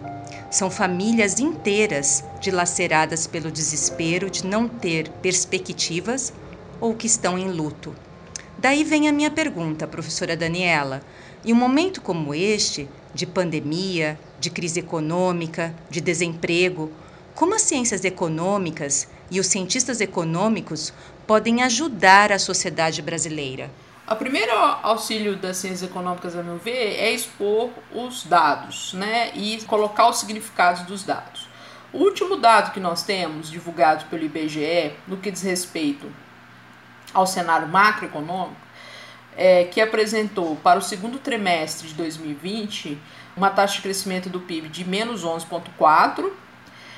São 0.49 0.69
famílias 0.69 1.39
inteiras 1.39 2.23
dilaceradas 2.41 3.27
pelo 3.27 3.51
desespero 3.51 4.29
de 4.29 4.45
não 4.45 4.67
ter 4.67 5.09
perspectivas 5.21 6.33
ou 6.81 6.95
que 6.95 7.07
estão 7.07 7.37
em 7.37 7.49
luto. 7.49 7.95
Daí 8.57 8.83
vem 8.83 9.07
a 9.07 9.13
minha 9.13 9.31
pergunta, 9.31 9.87
professora 9.87 10.35
Daniela. 10.35 11.01
Em 11.45 11.53
um 11.53 11.55
momento 11.55 12.01
como 12.01 12.33
este, 12.33 12.89
de 13.13 13.25
pandemia, 13.25 14.19
de 14.39 14.49
crise 14.49 14.79
econômica, 14.79 15.73
de 15.89 16.01
desemprego, 16.01 16.91
como 17.35 17.55
as 17.55 17.61
ciências 17.61 18.03
econômicas 18.03 19.07
e 19.31 19.39
os 19.39 19.47
cientistas 19.47 20.01
econômicos 20.01 20.91
podem 21.25 21.63
ajudar 21.63 22.31
a 22.31 22.39
sociedade 22.39 23.01
brasileira? 23.01 23.71
O 24.11 24.15
primeiro 24.15 24.51
auxílio 24.81 25.35
das 25.35 25.57
ciências 25.57 25.87
econômicas, 25.87 26.35
a 26.35 26.41
meu 26.41 26.57
ver, 26.57 26.95
é 26.99 27.11
expor 27.11 27.69
os 27.93 28.25
dados, 28.25 28.91
né, 28.93 29.31
e 29.35 29.63
colocar 29.65 30.09
os 30.09 30.17
significados 30.17 30.81
dos 30.81 31.03
dados. 31.03 31.47
O 31.93 31.99
último 31.99 32.35
dado 32.35 32.71
que 32.71 32.79
nós 32.79 33.03
temos, 33.03 33.51
divulgado 33.51 34.05
pelo 34.05 34.23
IBGE, 34.23 34.93
no 35.07 35.17
que 35.17 35.29
diz 35.29 35.43
respeito 35.43 36.11
ao 37.13 37.27
cenário 37.27 37.67
macroeconômico, 37.67 38.59
é, 39.37 39.65
que 39.65 39.79
apresentou 39.79 40.55
para 40.55 40.79
o 40.79 40.81
segundo 40.81 41.19
trimestre 41.19 41.87
de 41.87 41.93
2020 41.93 42.97
uma 43.37 43.51
taxa 43.51 43.75
de 43.75 43.81
crescimento 43.83 44.27
do 44.27 44.39
PIB 44.39 44.69
de 44.69 44.85
menos 44.85 45.23
11,4%, 45.23 46.31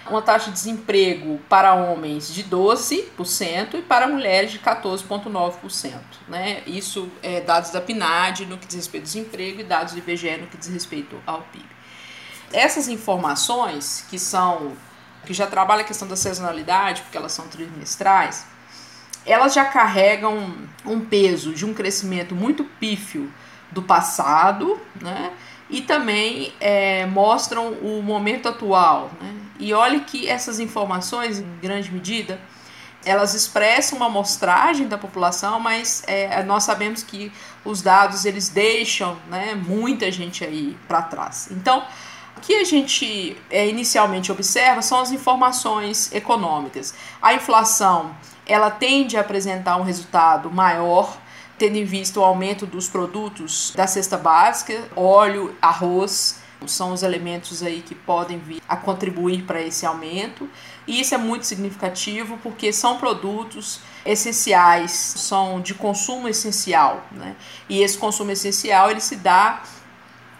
uma 0.09 0.21
taxa 0.21 0.47
de 0.47 0.53
desemprego 0.53 1.39
para 1.47 1.73
homens 1.73 2.33
de 2.33 2.43
12% 2.43 3.75
e 3.75 3.81
para 3.81 4.07
mulheres 4.07 4.51
de 4.51 4.59
14,9%. 4.59 5.99
Né? 6.27 6.63
Isso 6.65 7.09
é 7.21 7.41
dados 7.41 7.69
da 7.69 7.79
PNAD 7.79 8.45
no 8.45 8.57
que 8.57 8.65
diz 8.65 8.75
respeito 8.75 9.03
ao 9.03 9.07
desemprego 9.07 9.61
e 9.61 9.63
dados 9.63 9.93
do 9.93 9.99
IBGE 9.99 10.37
no 10.37 10.47
que 10.47 10.57
diz 10.57 10.67
respeito 10.67 11.15
ao 11.25 11.41
PIB. 11.43 11.65
Essas 12.51 12.87
informações, 12.87 14.05
que 14.09 14.19
são 14.19 14.75
que 15.25 15.33
já 15.33 15.45
trabalham 15.45 15.83
a 15.83 15.87
questão 15.87 16.07
da 16.07 16.15
sazonalidade, 16.15 17.03
porque 17.03 17.15
elas 17.15 17.31
são 17.31 17.47
trimestrais, 17.47 18.45
elas 19.23 19.53
já 19.53 19.65
carregam 19.65 20.51
um 20.83 20.99
peso 20.99 21.53
de 21.53 21.63
um 21.63 21.75
crescimento 21.75 22.33
muito 22.33 22.63
pífio 22.63 23.31
do 23.71 23.83
passado, 23.83 24.79
né? 24.99 25.31
e 25.69 25.81
também 25.81 26.53
é, 26.59 27.05
mostram 27.05 27.71
o 27.73 28.01
momento 28.01 28.49
atual. 28.49 29.11
Né? 29.21 29.33
E 29.61 29.73
olhe 29.73 30.01
que 30.01 30.27
essas 30.27 30.59
informações, 30.59 31.39
em 31.39 31.57
grande 31.61 31.91
medida, 31.91 32.41
elas 33.05 33.33
expressam 33.33 33.97
uma 33.97 34.07
amostragem 34.07 34.87
da 34.87 34.97
população, 34.97 35.59
mas 35.59 36.03
é, 36.07 36.43
nós 36.43 36.63
sabemos 36.63 37.03
que 37.03 37.31
os 37.63 37.81
dados 37.81 38.25
eles 38.25 38.49
deixam 38.49 39.17
né, 39.29 39.55
muita 39.55 40.11
gente 40.11 40.43
aí 40.43 40.77
para 40.87 41.01
trás. 41.03 41.47
Então, 41.51 41.83
O 42.37 42.41
que 42.41 42.55
a 42.55 42.63
gente 42.63 43.37
é, 43.51 43.67
inicialmente 43.67 44.31
observa 44.31 44.81
são 44.81 44.99
as 44.99 45.11
informações 45.11 46.11
econômicas. 46.11 46.93
A 47.21 47.33
inflação 47.33 48.15
ela 48.47 48.71
tende 48.71 49.15
a 49.15 49.21
apresentar 49.21 49.77
um 49.77 49.83
resultado 49.83 50.49
maior, 50.49 51.17
tendo 51.57 51.75
em 51.77 51.85
vista 51.85 52.19
o 52.19 52.23
aumento 52.23 52.65
dos 52.65 52.89
produtos 52.89 53.73
da 53.75 53.85
cesta 53.85 54.17
básica, 54.17 54.89
óleo, 54.95 55.55
arroz, 55.61 56.40
são 56.67 56.93
os 56.93 57.03
elementos 57.03 57.63
aí 57.63 57.81
que 57.81 57.95
podem 57.95 58.37
vir 58.37 58.61
a 58.67 58.75
contribuir 58.75 59.43
para 59.43 59.61
esse 59.61 59.85
aumento. 59.85 60.49
E 60.87 60.99
isso 60.99 61.15
é 61.15 61.17
muito 61.17 61.45
significativo 61.45 62.37
porque 62.43 62.71
são 62.71 62.97
produtos 62.97 63.79
essenciais, 64.05 64.91
são 64.91 65.61
de 65.61 65.73
consumo 65.73 66.27
essencial, 66.27 67.05
né? 67.11 67.35
E 67.69 67.81
esse 67.81 67.97
consumo 67.97 68.31
essencial 68.31 68.89
ele 68.89 69.01
se 69.01 69.15
dá 69.15 69.63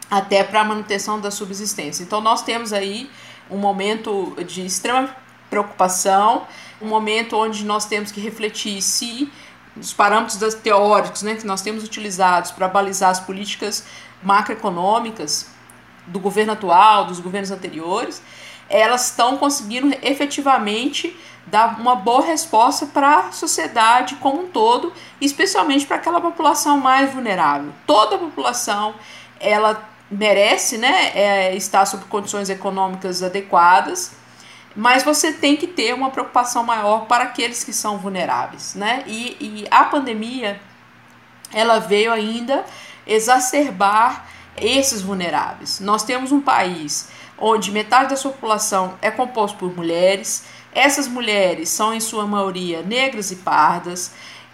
até 0.10 0.44
para 0.44 0.62
a 0.62 0.64
manutenção 0.64 1.20
da 1.20 1.32
subsistência. 1.32 2.04
Então 2.04 2.22
nós 2.22 2.42
temos 2.42 2.74
aí 2.74 3.10
um 3.50 3.58
momento 3.58 4.36
de 4.46 4.66
extrema 4.66 5.16
preocupação, 5.50 6.48
um 6.82 6.88
momento 6.88 7.36
onde 7.38 7.66
nós 7.66 7.86
temos 7.86 8.12
que 8.12 8.20
refletir 8.20 8.82
se 8.82 9.32
os 9.76 9.94
parâmetros 9.94 10.54
teóricos 10.56 11.22
né, 11.22 11.36
que 11.36 11.46
nós 11.46 11.62
temos 11.62 11.84
utilizados 11.84 12.52
para 12.52 12.68
balizar 12.68 13.10
as 13.10 13.20
políticas 13.20 13.86
macroeconômicas 14.22 15.48
do 16.08 16.20
governo 16.20 16.54
atual, 16.54 17.06
dos 17.06 17.20
governos 17.20 17.52
anteriores, 17.52 18.22
elas 18.70 19.08
estão 19.08 19.38
conseguindo 19.38 19.96
efetivamente 20.02 21.16
dar 21.46 21.80
uma 21.80 21.96
boa 21.96 22.24
resposta 22.24 22.86
para 22.86 23.20
a 23.20 23.32
sociedade 23.32 24.16
como 24.16 24.44
um 24.44 24.48
todo, 24.48 24.94
especialmente 25.20 25.86
para 25.86 25.98
aquela 25.98 26.22
população 26.22 26.78
mais 26.78 27.12
vulnerável. 27.14 27.72
Toda 27.86 28.16
a 28.16 28.20
população 28.20 28.96
ela 29.40 29.90
merece 30.10 30.78
né, 30.78 31.12
é, 31.16 31.56
estar 31.56 31.86
sob 31.86 32.06
condições 32.06 32.50
econômicas 32.50 33.24
adequadas, 33.24 34.14
mas 34.76 35.04
você 35.04 35.34
tem 35.34 35.58
que 35.58 35.68
ter 35.68 35.94
uma 35.94 36.12
preocupação 36.12 36.64
maior 36.64 37.06
para 37.06 37.26
aqueles 37.26 37.64
que 37.64 37.74
são 37.74 37.98
vulneráveis. 37.98 38.76
Né? 38.76 39.04
E, 39.08 39.38
e 39.40 39.68
a 39.72 39.86
pandemia 39.86 40.60
ela 41.54 41.80
veio 41.80 42.12
ainda 42.12 42.64
exacerbar 43.06 44.26
esses 44.58 45.02
vulneráveis. 45.02 45.80
Nós 45.80 46.04
temos 46.04 46.32
um 46.32 46.42
país 46.42 47.10
onde 47.38 47.72
metade 47.72 48.10
da 48.10 48.16
sua 48.16 48.32
população 48.32 48.98
é 49.02 49.10
composto 49.10 49.58
por 49.58 49.76
mulheres, 49.76 50.44
essas 50.74 51.08
mulheres 51.08 51.70
são 51.70 51.94
em 51.94 52.00
sua 52.00 52.26
maioria 52.26 52.82
negras 52.82 53.32
e 53.32 53.38
pardas. 53.38 54.12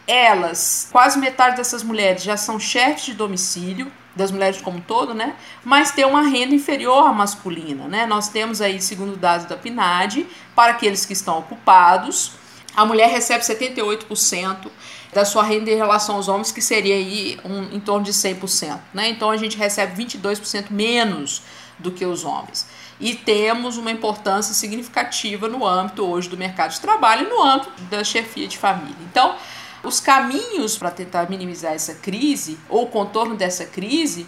Elas, 0.07 0.87
quase 0.91 1.19
metade 1.19 1.57
dessas 1.57 1.83
mulheres 1.83 2.23
já 2.23 2.37
são 2.37 2.59
chefes 2.59 3.05
de 3.05 3.13
domicílio, 3.13 3.91
das 4.15 4.31
mulheres 4.31 4.59
como 4.61 4.77
um 4.77 4.81
todo, 4.81 5.13
né? 5.13 5.35
Mas 5.63 5.91
tem 5.91 6.05
uma 6.05 6.23
renda 6.23 6.55
inferior 6.55 7.07
à 7.07 7.13
masculina, 7.13 7.87
né? 7.87 8.05
Nós 8.07 8.29
temos 8.29 8.61
aí, 8.61 8.81
segundo 8.81 9.15
dados 9.15 9.45
da 9.45 9.55
PNAD, 9.55 10.25
para 10.55 10.71
aqueles 10.71 11.05
que 11.05 11.13
estão 11.13 11.37
ocupados, 11.37 12.31
a 12.77 12.85
mulher 12.85 13.09
recebe 13.09 13.43
78% 13.43 14.69
da 15.11 15.25
sua 15.25 15.41
renda 15.41 15.71
em 15.71 15.75
relação 15.75 16.15
aos 16.15 16.27
homens, 16.27 16.51
que 16.51 16.61
seria 16.61 16.93
aí 16.93 17.39
um, 17.43 17.75
em 17.75 17.79
torno 17.79 18.05
de 18.05 18.13
100%, 18.13 18.79
né? 18.93 19.09
Então 19.09 19.31
a 19.31 19.35
gente 19.35 19.57
recebe 19.57 20.03
22% 20.03 20.67
menos 20.69 21.41
do 21.79 21.91
que 21.91 22.05
os 22.05 22.23
homens 22.23 22.67
e 22.99 23.15
temos 23.15 23.77
uma 23.77 23.91
importância 23.91 24.53
significativa 24.53 25.47
no 25.47 25.65
âmbito 25.65 26.03
hoje 26.03 26.29
do 26.29 26.37
mercado 26.37 26.71
de 26.71 26.79
trabalho 26.79 27.25
e 27.25 27.29
no 27.29 27.41
âmbito 27.41 27.71
da 27.89 28.03
chefia 28.03 28.47
de 28.47 28.59
família. 28.59 28.95
Então, 29.09 29.35
os 29.83 29.99
caminhos 29.99 30.77
para 30.77 30.91
tentar 30.91 31.29
minimizar 31.29 31.73
essa 31.73 31.95
crise 31.95 32.59
ou 32.69 32.83
o 32.83 32.87
contorno 32.87 33.35
dessa 33.35 33.65
crise, 33.65 34.27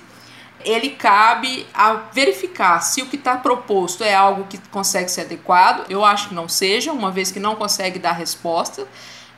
ele 0.64 0.92
cabe 0.92 1.66
a 1.74 1.94
verificar 2.14 2.82
se 2.82 3.02
o 3.02 3.06
que 3.06 3.16
está 3.16 3.38
proposto 3.38 4.04
é 4.04 4.14
algo 4.14 4.46
que 4.46 4.58
consegue 4.70 5.10
ser 5.10 5.22
adequado. 5.22 5.86
Eu 5.90 6.04
acho 6.04 6.30
que 6.30 6.36
não 6.36 6.50
seja, 6.50 6.92
uma 6.92 7.12
vez 7.12 7.32
que 7.32 7.40
não 7.40 7.56
consegue 7.56 8.00
dar 8.00 8.14
resposta, 8.14 8.88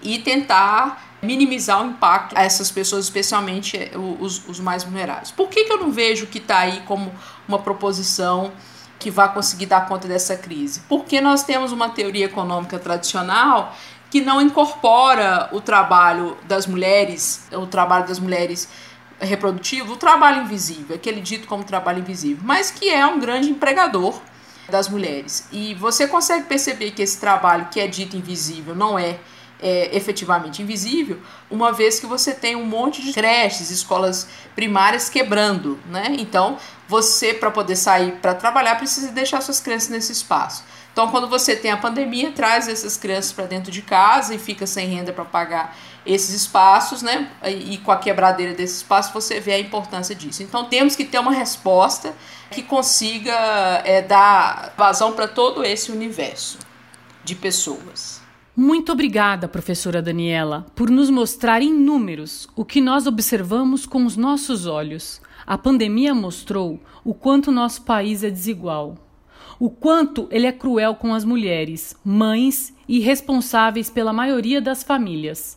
e 0.02 0.20
tentar 0.20 1.12
minimizar 1.22 1.84
o 1.84 1.88
impacto 1.88 2.36
a 2.36 2.42
essas 2.42 2.72
pessoas, 2.72 3.06
especialmente 3.06 3.92
os, 4.20 4.48
os 4.48 4.60
mais 4.60 4.84
vulneráveis. 4.84 5.30
Por 5.30 5.50
que, 5.50 5.66
que 5.66 5.72
eu 5.72 5.78
não 5.78 5.92
vejo 5.92 6.26
que 6.26 6.40
está 6.40 6.60
aí 6.60 6.82
como 6.88 7.14
uma 7.48 7.60
proposição 7.60 8.52
que 8.98 9.12
vai 9.12 9.32
conseguir 9.32 9.68
dar 9.68 9.88
conta 9.88 10.08
dessa 10.08 10.36
crise? 10.36 10.82
Porque 10.90 11.22
nós 11.22 11.44
temos 11.44 11.72
uma 11.72 11.90
teoria 11.90 12.26
econômica 12.26 12.80
tradicional 12.80 13.76
que 14.10 14.20
não 14.20 14.42
incorpora 14.42 15.48
o 15.54 15.62
trabalho 15.62 16.38
das 16.44 16.68
mulheres, 16.68 17.48
o 17.54 17.66
trabalho 17.66 18.08
das 18.08 18.20
mulheres 18.20 18.68
reprodutivo, 19.22 19.94
o 19.94 19.98
trabalho 19.98 20.44
invisível, 20.44 20.96
aquele 20.96 21.22
dito 21.22 21.48
como 21.48 21.64
trabalho 21.64 22.00
invisível, 22.00 22.44
mas 22.44 22.72
que 22.72 22.90
é 22.90 23.06
um 23.06 23.20
grande 23.20 23.50
empregador 23.50 24.20
das 24.70 24.90
mulheres. 24.90 25.48
E 25.52 25.74
você 25.76 26.08
consegue 26.08 26.46
perceber 26.46 26.92
que 26.92 27.02
esse 27.02 27.20
trabalho 27.20 27.68
que 27.72 27.80
é 27.80 27.88
dito 27.88 28.18
invisível 28.18 28.76
não 28.76 28.98
é 28.98 29.20
é, 29.62 29.96
efetivamente 29.96 30.62
invisível, 30.62 31.20
uma 31.50 31.72
vez 31.72 32.00
que 32.00 32.08
você 32.08 32.34
tem 32.34 32.56
um 32.56 32.66
monte 32.66 33.02
de 33.02 33.14
creches, 33.14 33.70
escolas 33.70 34.28
primárias 34.56 35.08
quebrando, 35.08 35.78
né? 35.88 36.16
Então, 36.18 36.58
você, 36.88 37.34
para 37.34 37.52
poder 37.52 37.76
sair 37.76 38.14
para 38.14 38.34
trabalhar, 38.34 38.76
precisa 38.76 39.12
deixar 39.12 39.40
suas 39.42 39.60
crianças 39.60 39.90
nesse 39.90 40.12
espaço. 40.12 40.64
Então, 40.92 41.10
quando 41.10 41.28
você 41.28 41.56
tem 41.56 41.72
a 41.72 41.78
pandemia, 41.78 42.32
traz 42.32 42.68
essas 42.68 42.98
crianças 42.98 43.32
para 43.32 43.46
dentro 43.46 43.72
de 43.72 43.82
casa 43.82 44.36
e 44.36 44.40
fica 44.40 44.68
sem 44.68 44.88
renda 44.88 45.14
para 45.14 45.24
pagar 45.24 45.76
esses 46.06 46.36
espaços, 46.36 47.02
né? 47.02 47.30
E, 47.46 47.78
com 47.78 47.92
a 47.92 47.98
quebradeira 47.98 48.54
desse 48.54 48.78
espaço, 48.78 49.14
você 49.14 49.40
vê 49.40 49.54
a 49.54 49.60
importância 49.60 50.14
disso. 50.14 50.44
Então, 50.44 50.66
temos 50.66 50.96
que 50.96 51.06
ter 51.06 51.20
uma 51.20 51.32
resposta 51.32 52.14
que 52.50 52.62
consiga 52.62 53.34
é, 53.86 54.02
dar 54.02 54.74
vazão 54.78 55.14
para 55.14 55.28
todo 55.28 55.64
esse 55.64 55.92
universo 55.92 56.60
de 57.24 57.36
pessoas. 57.36 58.20
Muito 58.54 58.92
obrigada, 58.92 59.48
professora 59.48 60.02
Daniela, 60.02 60.66
por 60.76 60.90
nos 60.90 61.10
mostrar 61.10 61.62
em 61.62 61.74
números 61.74 62.50
o 62.54 62.66
que 62.66 62.82
nós 62.82 63.08
observamos 63.08 63.86
com 63.86 64.06
os 64.06 64.18
nossos 64.18 64.66
olhos. 64.66 65.22
A 65.48 65.58
pandemia 65.58 66.14
mostrou 66.14 66.78
o 67.04 67.14
quanto 67.14 67.50
nosso 67.50 67.84
país 67.84 68.26
é 68.26 68.30
desigual, 68.30 68.98
o 69.62 69.70
quanto 69.70 70.28
ele 70.32 70.48
é 70.48 70.52
cruel 70.52 70.96
com 70.96 71.14
as 71.14 71.24
mulheres, 71.24 71.96
mães 72.04 72.76
e 72.88 73.00
responsáveis 73.00 73.92
pela 73.92 74.12
maioria 74.12 74.60
das 74.60 74.82
famílias, 74.82 75.56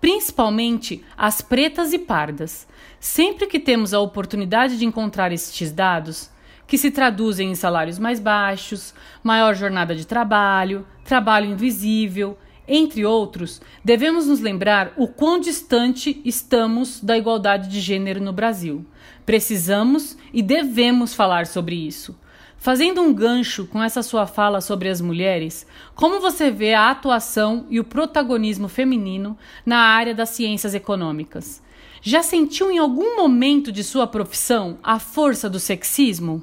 principalmente 0.00 1.04
as 1.18 1.42
pretas 1.42 1.92
e 1.92 1.98
pardas. 1.98 2.66
Sempre 2.98 3.46
que 3.46 3.60
temos 3.60 3.92
a 3.92 4.00
oportunidade 4.00 4.78
de 4.78 4.86
encontrar 4.86 5.32
estes 5.32 5.70
dados, 5.70 6.30
que 6.66 6.78
se 6.78 6.90
traduzem 6.90 7.50
em 7.50 7.54
salários 7.54 7.98
mais 7.98 8.18
baixos, 8.18 8.94
maior 9.22 9.54
jornada 9.54 9.94
de 9.94 10.06
trabalho, 10.06 10.86
trabalho 11.04 11.50
invisível, 11.50 12.38
entre 12.66 13.04
outros, 13.04 13.60
devemos 13.84 14.28
nos 14.28 14.40
lembrar 14.40 14.94
o 14.96 15.06
quão 15.06 15.38
distante 15.38 16.22
estamos 16.24 17.02
da 17.02 17.18
igualdade 17.18 17.68
de 17.68 17.80
gênero 17.82 18.18
no 18.18 18.32
Brasil. 18.32 18.86
Precisamos 19.26 20.16
e 20.32 20.40
devemos 20.40 21.12
falar 21.12 21.44
sobre 21.44 21.74
isso. 21.74 22.16
Fazendo 22.62 23.02
um 23.02 23.12
gancho 23.12 23.66
com 23.66 23.82
essa 23.82 24.04
sua 24.04 24.24
fala 24.24 24.60
sobre 24.60 24.88
as 24.88 25.00
mulheres, 25.00 25.66
como 25.96 26.20
você 26.20 26.48
vê 26.48 26.74
a 26.74 26.90
atuação 26.90 27.66
e 27.68 27.80
o 27.80 27.84
protagonismo 27.84 28.68
feminino 28.68 29.36
na 29.66 29.78
área 29.78 30.14
das 30.14 30.28
ciências 30.28 30.72
econômicas? 30.72 31.60
Já 32.00 32.22
sentiu 32.22 32.70
em 32.70 32.78
algum 32.78 33.16
momento 33.16 33.72
de 33.72 33.82
sua 33.82 34.06
profissão 34.06 34.78
a 34.80 35.00
força 35.00 35.50
do 35.50 35.58
sexismo? 35.58 36.40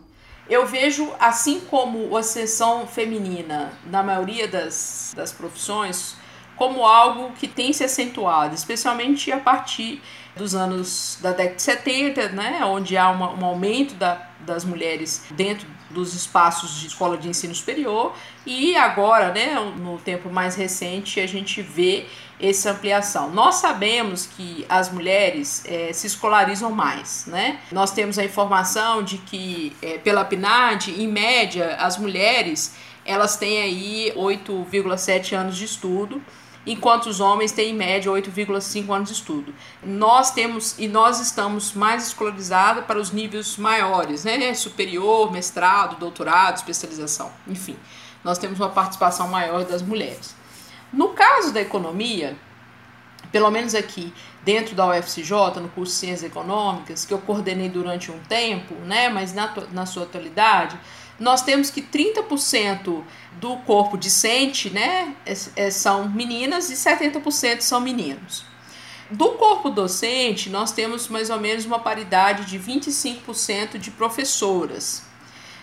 Eu 0.50 0.68
vejo, 0.68 1.10
assim 1.22 1.62
como 1.62 2.14
a 2.14 2.20
ascensão 2.20 2.86
feminina 2.86 3.72
na 3.86 4.04
maioria 4.04 4.46
das, 4.46 5.14
das 5.16 5.32
profissões, 5.32 6.18
como 6.58 6.86
algo 6.86 7.32
que 7.32 7.48
tem 7.48 7.72
se 7.72 7.86
acentuado, 7.86 8.54
especialmente 8.54 9.32
a 9.32 9.40
partir 9.40 10.02
dos 10.36 10.54
anos 10.54 11.18
da 11.22 11.32
década 11.32 11.56
de 11.56 11.62
70, 11.62 12.30
né, 12.30 12.60
onde 12.66 12.98
há 12.98 13.10
uma, 13.10 13.34
um 13.34 13.46
aumento 13.46 13.94
da, 13.94 14.28
das 14.46 14.66
mulheres 14.66 15.24
dentro 15.32 15.79
dos 15.90 16.14
espaços 16.14 16.80
de 16.80 16.88
escola 16.88 17.18
de 17.18 17.28
ensino 17.28 17.54
superior 17.54 18.16
e 18.46 18.76
agora, 18.76 19.32
né, 19.32 19.56
no 19.78 19.98
tempo 19.98 20.30
mais 20.30 20.56
recente, 20.56 21.20
a 21.20 21.28
gente 21.28 21.62
vê 21.62 22.06
essa 22.40 22.72
ampliação. 22.72 23.32
Nós 23.32 23.56
sabemos 23.56 24.26
que 24.26 24.66
as 24.70 24.92
mulheres 24.92 25.64
é, 25.66 25.92
se 25.92 26.08
escolarizam 26.08 26.72
mais, 26.72 27.26
né? 27.28 27.60
Nós 27.72 27.92
temos 27.92 28.18
a 28.18 28.24
informação 28.24 29.04
de 29.04 29.18
que 29.18 29.76
é, 29.82 29.98
pela 29.98 30.24
PNAD, 30.24 30.92
em 30.92 31.08
média, 31.08 31.76
as 31.76 31.98
mulheres 31.98 32.76
elas 33.06 33.36
têm 33.36 33.62
aí 33.62 34.14
8,7 34.16 35.34
anos 35.34 35.58
de 35.58 35.66
estudo 35.66 36.22
enquanto 36.72 37.08
os 37.08 37.20
homens 37.20 37.52
têm 37.52 37.72
em 37.72 37.76
média 37.76 38.12
8,5 38.12 38.96
anos 38.96 39.10
de 39.10 39.16
estudo. 39.16 39.54
Nós 39.84 40.30
temos 40.32 40.78
e 40.78 40.88
nós 40.88 41.20
estamos 41.20 41.74
mais 41.74 42.08
escolarizados 42.08 42.86
para 42.86 43.00
os 43.00 43.12
níveis 43.12 43.58
maiores, 43.58 44.24
né? 44.24 44.54
Superior, 44.54 45.32
mestrado, 45.32 45.98
doutorado, 45.98 46.58
especialização, 46.58 47.32
enfim. 47.48 47.76
Nós 48.24 48.38
temos 48.38 48.60
uma 48.60 48.70
participação 48.70 49.28
maior 49.28 49.66
das 49.66 49.82
mulheres. 49.82 50.36
No 50.94 51.10
caso 51.10 51.52
da 51.52 51.62
economia, 51.62 52.38
pelo 53.32 53.50
menos 53.52 53.76
aqui 53.76 54.14
dentro 54.44 54.76
da 54.76 54.88
UFCJ, 54.88 55.60
no 55.62 55.70
curso 55.70 55.94
de 55.94 56.00
Ciências 56.00 56.24
Econômicas, 56.24 57.06
que 57.06 57.14
eu 57.14 57.20
coordenei 57.20 57.70
durante 57.70 58.12
um 58.12 58.20
tempo, 58.20 58.74
né, 58.86 59.10
mas 59.10 59.34
na, 59.34 59.54
na 59.72 59.86
sua 59.86 60.04
atualidade, 60.04 60.80
nós 61.20 61.42
temos 61.42 61.70
que 61.70 61.82
30% 61.82 63.04
do 63.34 63.58
corpo 63.58 63.98
discente 63.98 64.70
né, 64.70 65.16
é, 65.26 65.34
é, 65.56 65.70
são 65.70 66.10
meninas 66.10 66.70
e 66.70 66.74
70% 66.74 67.62
são 67.62 67.82
meninos. 67.82 68.46
Do 69.12 69.30
corpo 69.30 69.70
docente, 69.70 70.50
nós 70.50 70.72
temos 70.72 71.08
mais 71.08 71.30
ou 71.30 71.40
menos 71.40 71.66
uma 71.66 71.80
paridade 71.80 72.46
de 72.46 72.60
25% 72.60 73.78
de 73.78 73.92
professoras. 73.92 75.04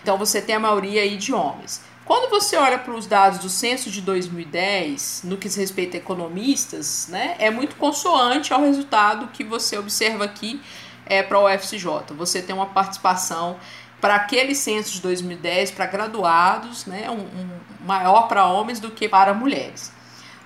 Então 0.03 0.17
você 0.17 0.41
tem 0.41 0.55
a 0.55 0.59
maioria 0.59 1.01
aí 1.01 1.17
de 1.17 1.33
homens. 1.33 1.81
Quando 2.07 2.29
você 2.29 2.55
olha 2.55 2.79
para 2.79 2.93
os 2.93 3.05
dados 3.05 3.39
do 3.39 3.49
censo 3.49 3.91
de 3.91 3.99
2010, 3.99 5.23
no 5.25 5.35
que 5.35 5.49
diz 5.49 5.57
respeito 5.57 5.97
a 5.97 5.99
economistas, 5.99 7.09
né, 7.09 7.35
é 7.37 7.51
muito 7.51 7.75
consoante 7.75 8.53
ao 8.53 8.61
resultado 8.61 9.27
que 9.27 9.43
você 9.43 9.77
observa 9.77 10.23
aqui 10.23 10.61
é, 11.05 11.21
para 11.21 11.37
o 11.37 11.45
UFCJ. 11.45 12.15
Você 12.15 12.41
tem 12.41 12.55
uma 12.55 12.67
participação 12.67 13.57
para 13.99 14.15
aquele 14.15 14.55
censo 14.55 14.93
de 14.93 15.01
2010 15.01 15.71
para 15.71 15.85
graduados, 15.85 16.85
né, 16.85 17.09
um, 17.09 17.19
um 17.19 17.59
maior 17.85 18.29
para 18.29 18.45
homens 18.45 18.79
do 18.79 18.89
que 18.89 19.09
para 19.09 19.33
mulheres. 19.33 19.91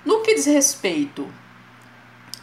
No 0.04 0.20
que 0.22 0.34
diz 0.34 0.46
respeito 0.46 1.32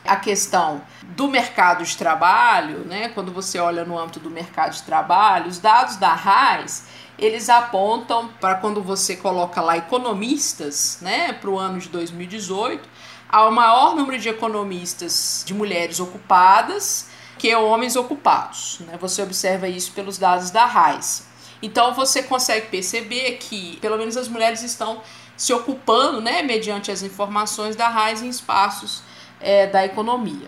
à 0.06 0.16
questão 0.16 0.82
do 1.04 1.28
mercado 1.28 1.84
de 1.84 1.98
trabalho, 1.98 2.86
né, 2.86 3.10
quando 3.10 3.34
você 3.34 3.60
olha 3.60 3.84
no 3.84 4.00
âmbito 4.00 4.22
do 4.22 4.30
mercado 4.30 4.72
de 4.72 4.84
trabalho, 4.84 5.48
os 5.48 5.60
dados 5.60 5.98
da 5.98 6.14
RAIS 6.14 6.88
eles 7.22 7.50
apontam 7.50 8.30
para 8.40 8.56
quando 8.56 8.82
você 8.82 9.16
coloca 9.16 9.62
lá 9.62 9.78
economistas, 9.78 11.00
né, 11.02 11.34
para 11.34 11.50
o 11.50 11.58
ano 11.58 11.80
de 11.80 11.90
2018, 11.90 12.88
há 13.28 13.48
o 13.48 13.52
maior 13.52 13.96
número 13.96 14.20
de 14.20 14.30
economistas 14.30 15.44
de 15.46 15.54
mulheres 15.54 16.00
ocupadas 16.00 17.10
que 17.38 17.54
homens 17.56 17.96
ocupados. 17.96 18.80
Né? 18.82 18.98
Você 19.00 19.22
observa 19.22 19.68
isso 19.68 19.92
pelos 19.94 20.18
dados 20.18 20.52
da 20.52 20.66
RAIS. 20.66 21.28
Então 21.62 21.94
você 21.94 22.24
consegue 22.24 22.68
perceber 22.68 23.38
que 23.38 23.78
pelo 23.78 23.98
menos 23.98 24.18
as 24.18 24.28
mulheres 24.28 24.62
estão 24.62 25.02
se 25.36 25.54
ocupando, 25.54 26.20
né, 26.20 26.42
mediante 26.42 26.92
as 26.92 27.02
informações 27.02 27.76
da 27.76 27.88
RAIS 27.88 28.22
em 28.22 28.30
espaços 28.30 29.04
é, 29.40 29.68
da 29.68 29.86
economia. 29.86 30.48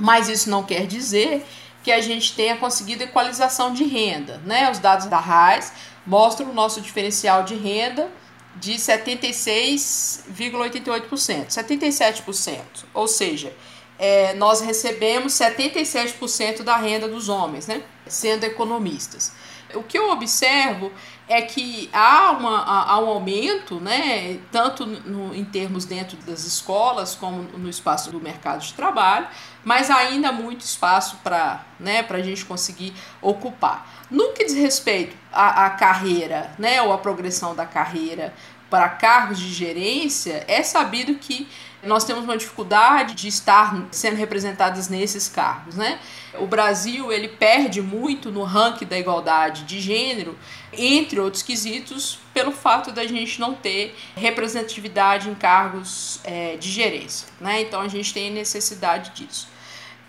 Mas 0.00 0.28
isso 0.28 0.48
não 0.48 0.62
quer 0.62 0.86
dizer 0.86 1.46
que 1.82 1.90
a 1.90 2.00
gente 2.00 2.34
tenha 2.34 2.56
conseguido 2.56 3.02
equalização 3.02 3.72
de 3.72 3.84
renda. 3.84 4.40
Né? 4.44 4.70
Os 4.70 4.78
dados 4.78 5.06
da 5.06 5.18
RAIS 5.18 5.72
mostram 6.06 6.50
o 6.50 6.54
nosso 6.54 6.80
diferencial 6.80 7.42
de 7.42 7.54
renda 7.54 8.08
de 8.56 8.74
76,88%, 8.74 11.48
77%. 11.48 12.60
Ou 12.92 13.08
seja, 13.08 13.52
é, 13.98 14.34
nós 14.34 14.60
recebemos 14.60 15.32
77% 15.32 16.62
da 16.62 16.76
renda 16.76 17.08
dos 17.08 17.28
homens, 17.28 17.66
né? 17.66 17.82
sendo 18.06 18.44
economistas. 18.44 19.32
O 19.74 19.82
que 19.82 19.98
eu 19.98 20.10
observo 20.10 20.92
é 21.32 21.42
que 21.42 21.88
há, 21.92 22.30
uma, 22.32 22.62
há 22.62 22.98
um 22.98 23.08
aumento, 23.08 23.80
né, 23.80 24.38
tanto 24.50 24.84
no, 24.84 25.34
em 25.34 25.44
termos 25.44 25.86
dentro 25.86 26.16
das 26.18 26.44
escolas 26.44 27.14
como 27.14 27.42
no 27.56 27.70
espaço 27.70 28.10
do 28.10 28.20
mercado 28.20 28.60
de 28.60 28.74
trabalho, 28.74 29.26
mas 29.64 29.90
ainda 29.90 30.28
há 30.28 30.32
muito 30.32 30.60
espaço 30.60 31.16
para 31.24 31.64
né, 31.80 32.06
a 32.06 32.20
gente 32.20 32.44
conseguir 32.44 32.92
ocupar. 33.22 34.04
No 34.10 34.32
que 34.32 34.44
diz 34.44 34.54
respeito 34.54 35.16
à, 35.32 35.66
à 35.66 35.70
carreira, 35.70 36.52
né, 36.58 36.82
ou 36.82 36.92
à 36.92 36.98
progressão 36.98 37.54
da 37.54 37.64
carreira 37.64 38.34
para 38.68 38.88
cargos 38.90 39.38
de 39.38 39.52
gerência, 39.52 40.44
é 40.46 40.62
sabido 40.62 41.14
que 41.14 41.48
nós 41.82 42.04
temos 42.04 42.24
uma 42.24 42.36
dificuldade 42.36 43.14
de 43.14 43.26
estar 43.26 43.86
sendo 43.90 44.16
representadas 44.16 44.88
nesses 44.88 45.28
cargos, 45.28 45.74
né? 45.74 45.98
O 46.34 46.46
Brasil 46.46 47.12
ele 47.12 47.28
perde 47.28 47.82
muito 47.82 48.30
no 48.30 48.44
ranking 48.44 48.86
da 48.86 48.98
igualdade 48.98 49.64
de 49.64 49.80
gênero, 49.80 50.38
entre 50.72 51.18
outros 51.18 51.42
quesitos, 51.42 52.20
pelo 52.32 52.52
fato 52.52 52.92
da 52.92 53.04
gente 53.06 53.40
não 53.40 53.52
ter 53.54 53.96
representatividade 54.16 55.28
em 55.28 55.34
cargos 55.34 56.20
é, 56.24 56.56
de 56.56 56.70
gerência, 56.70 57.28
né? 57.40 57.62
Então 57.62 57.80
a 57.80 57.88
gente 57.88 58.14
tem 58.14 58.30
necessidade 58.30 59.10
disso. 59.10 59.48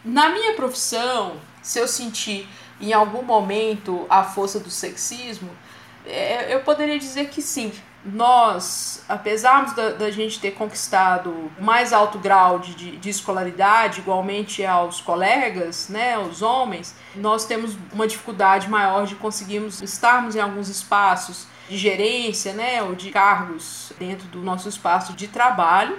Na 0.05 0.29
minha 0.29 0.53
profissão, 0.53 1.37
se 1.61 1.79
eu 1.79 1.87
sentir 1.87 2.47
em 2.79 2.93
algum 2.93 3.23
momento 3.23 4.05
a 4.09 4.23
força 4.23 4.59
do 4.59 4.69
sexismo, 4.69 5.49
é, 6.05 6.53
eu 6.53 6.59
poderia 6.59 6.99
dizer 6.99 7.29
que 7.29 7.41
sim, 7.41 7.71
nós, 8.05 9.01
apesar 9.07 9.73
da, 9.73 9.91
da, 9.91 10.11
gente 10.11 10.39
ter 10.39 10.51
conquistado 10.51 11.49
mais 11.57 11.93
alto 11.93 12.19
grau 12.19 12.59
de, 12.59 12.97
de, 12.97 13.09
escolaridade, 13.09 14.01
igualmente 14.01 14.65
aos 14.65 14.99
colegas, 14.99 15.87
né, 15.87 16.17
os 16.19 16.41
homens, 16.41 16.93
nós 17.15 17.45
temos 17.45 17.77
uma 17.93 18.05
dificuldade 18.05 18.69
maior 18.69 19.05
de 19.05 19.15
conseguirmos 19.15 19.81
estarmos 19.81 20.35
em 20.35 20.41
alguns 20.41 20.67
espaços 20.67 21.47
de 21.69 21.77
gerência, 21.77 22.51
né, 22.53 22.83
ou 22.83 22.93
de 22.93 23.09
cargos 23.09 23.93
dentro 23.97 24.27
do 24.27 24.41
nosso 24.41 24.67
espaço 24.67 25.13
de 25.13 25.29
trabalho. 25.29 25.97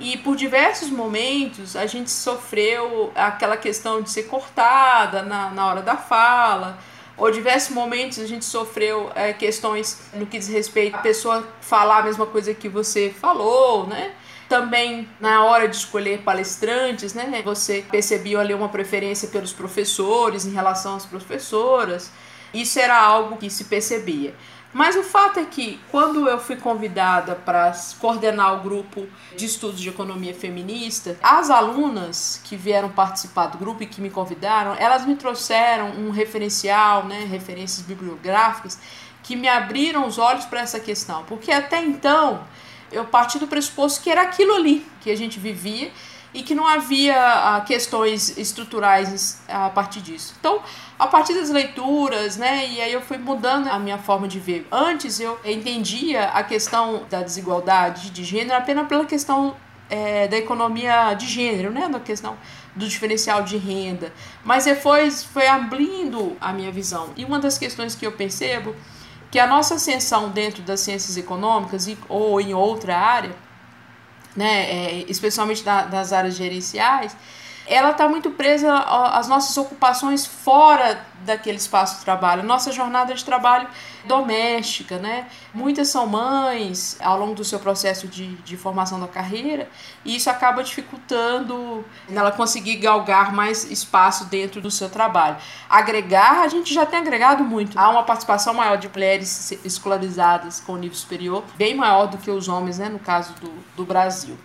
E 0.00 0.16
por 0.16 0.34
diversos 0.34 0.90
momentos 0.90 1.76
a 1.76 1.86
gente 1.86 2.10
sofreu 2.10 3.12
aquela 3.14 3.56
questão 3.56 4.02
de 4.02 4.10
ser 4.10 4.24
cortada 4.24 5.22
na, 5.22 5.50
na 5.50 5.66
hora 5.66 5.82
da 5.82 5.96
fala, 5.96 6.78
ou 7.20 7.30
diversos 7.30 7.74
momentos 7.74 8.18
a 8.18 8.26
gente 8.26 8.46
sofreu 8.46 9.12
é, 9.14 9.32
questões 9.34 10.00
no 10.14 10.24
que 10.26 10.38
diz 10.38 10.48
respeito 10.48 10.96
a 10.96 11.00
pessoa 11.00 11.46
falar 11.60 11.98
a 11.98 12.02
mesma 12.02 12.24
coisa 12.24 12.54
que 12.54 12.66
você 12.66 13.10
falou, 13.10 13.86
né? 13.86 14.12
Também 14.48 15.06
na 15.20 15.44
hora 15.44 15.68
de 15.68 15.76
escolher 15.76 16.22
palestrantes, 16.22 17.12
né? 17.12 17.42
Você 17.44 17.84
percebia 17.90 18.40
ali 18.40 18.54
uma 18.54 18.70
preferência 18.70 19.28
pelos 19.28 19.52
professores 19.52 20.46
em 20.46 20.50
relação 20.50 20.96
às 20.96 21.04
professoras. 21.04 22.10
Isso 22.54 22.80
era 22.80 22.98
algo 22.98 23.36
que 23.36 23.50
se 23.50 23.64
percebia. 23.64 24.34
Mas 24.72 24.94
o 24.94 25.02
fato 25.02 25.40
é 25.40 25.44
que, 25.44 25.80
quando 25.90 26.28
eu 26.28 26.38
fui 26.38 26.54
convidada 26.54 27.34
para 27.34 27.72
coordenar 27.98 28.54
o 28.54 28.62
grupo 28.62 29.06
de 29.36 29.44
estudos 29.44 29.80
de 29.80 29.88
economia 29.88 30.32
feminista, 30.32 31.18
as 31.20 31.50
alunas 31.50 32.40
que 32.44 32.56
vieram 32.56 32.88
participar 32.88 33.46
do 33.48 33.58
grupo 33.58 33.82
e 33.82 33.86
que 33.86 34.00
me 34.00 34.10
convidaram, 34.10 34.76
elas 34.78 35.04
me 35.04 35.16
trouxeram 35.16 35.90
um 35.90 36.10
referencial, 36.10 37.04
né, 37.04 37.26
referências 37.28 37.84
bibliográficas, 37.84 38.78
que 39.24 39.34
me 39.34 39.48
abriram 39.48 40.06
os 40.06 40.18
olhos 40.18 40.44
para 40.44 40.60
essa 40.60 40.78
questão. 40.78 41.24
Porque 41.24 41.50
até 41.50 41.82
então, 41.82 42.44
eu 42.92 43.04
parti 43.04 43.40
do 43.40 43.48
pressuposto 43.48 44.00
que 44.02 44.10
era 44.10 44.22
aquilo 44.22 44.54
ali 44.54 44.86
que 45.00 45.10
a 45.10 45.16
gente 45.16 45.40
vivia 45.40 45.90
e 46.32 46.42
que 46.42 46.54
não 46.54 46.66
havia 46.66 47.16
ah, 47.16 47.60
questões 47.62 48.36
estruturais 48.38 49.42
a 49.48 49.68
partir 49.70 50.00
disso. 50.00 50.34
Então, 50.38 50.62
a 50.98 51.06
partir 51.06 51.34
das 51.34 51.50
leituras, 51.50 52.36
né, 52.36 52.68
e 52.68 52.80
aí 52.80 52.92
eu 52.92 53.00
fui 53.00 53.18
mudando 53.18 53.68
a 53.68 53.78
minha 53.78 53.98
forma 53.98 54.28
de 54.28 54.38
ver. 54.38 54.66
Antes 54.70 55.18
eu 55.18 55.38
entendia 55.44 56.24
a 56.28 56.42
questão 56.42 57.04
da 57.10 57.22
desigualdade 57.22 58.10
de 58.10 58.22
gênero 58.22 58.56
apenas 58.56 58.86
pela 58.86 59.04
questão 59.04 59.56
é, 59.88 60.28
da 60.28 60.36
economia 60.36 61.14
de 61.14 61.26
gênero, 61.26 61.72
né, 61.72 61.88
da 61.88 61.98
questão 61.98 62.36
do 62.76 62.86
diferencial 62.86 63.42
de 63.42 63.56
renda, 63.56 64.12
mas 64.44 64.64
depois 64.64 65.24
foi 65.24 65.48
abrindo 65.48 66.36
a 66.40 66.52
minha 66.52 66.70
visão. 66.70 67.10
E 67.16 67.24
uma 67.24 67.40
das 67.40 67.58
questões 67.58 67.96
que 67.96 68.06
eu 68.06 68.12
percebo 68.12 68.76
que 69.30 69.38
a 69.38 69.46
nossa 69.46 69.74
ascensão 69.74 70.28
dentro 70.28 70.62
das 70.62 70.80
ciências 70.80 71.16
econômicas 71.16 71.88
e, 71.88 71.98
ou 72.08 72.40
em 72.40 72.54
outra 72.54 72.96
área 72.96 73.34
né, 74.36 74.70
é, 74.70 75.04
especialmente 75.08 75.62
da, 75.62 75.84
das 75.84 76.12
áreas 76.12 76.36
gerenciais, 76.36 77.16
ela 77.70 77.92
está 77.92 78.08
muito 78.08 78.32
presa 78.32 78.74
às 78.74 79.28
nossas 79.28 79.56
ocupações 79.56 80.26
fora 80.26 81.06
daquele 81.20 81.58
espaço 81.58 81.98
de 81.98 82.04
trabalho, 82.04 82.42
nossa 82.42 82.72
jornada 82.72 83.14
de 83.14 83.24
trabalho 83.24 83.68
doméstica, 84.04 84.98
né? 84.98 85.28
Muitas 85.54 85.88
são 85.88 86.06
mães 86.06 86.96
ao 87.00 87.18
longo 87.18 87.34
do 87.34 87.44
seu 87.44 87.60
processo 87.60 88.08
de, 88.08 88.34
de 88.36 88.56
formação 88.56 88.98
da 88.98 89.06
carreira 89.06 89.68
e 90.04 90.16
isso 90.16 90.28
acaba 90.28 90.64
dificultando 90.64 91.84
ela 92.10 92.32
conseguir 92.32 92.76
galgar 92.76 93.32
mais 93.32 93.70
espaço 93.70 94.24
dentro 94.24 94.60
do 94.60 94.70
seu 94.70 94.90
trabalho. 94.90 95.36
Agregar, 95.68 96.40
a 96.40 96.48
gente 96.48 96.74
já 96.74 96.84
tem 96.84 96.98
agregado 96.98 97.44
muito. 97.44 97.78
Há 97.78 97.88
uma 97.88 98.02
participação 98.02 98.52
maior 98.52 98.78
de 98.78 98.88
mulheres 98.88 99.52
escolarizadas 99.64 100.58
com 100.58 100.76
nível 100.76 100.96
superior, 100.96 101.44
bem 101.56 101.74
maior 101.74 102.06
do 102.06 102.18
que 102.18 102.30
os 102.30 102.48
homens, 102.48 102.78
né? 102.78 102.88
No 102.88 102.98
caso 102.98 103.32
do, 103.34 103.52
do 103.76 103.84
Brasil. 103.84 104.36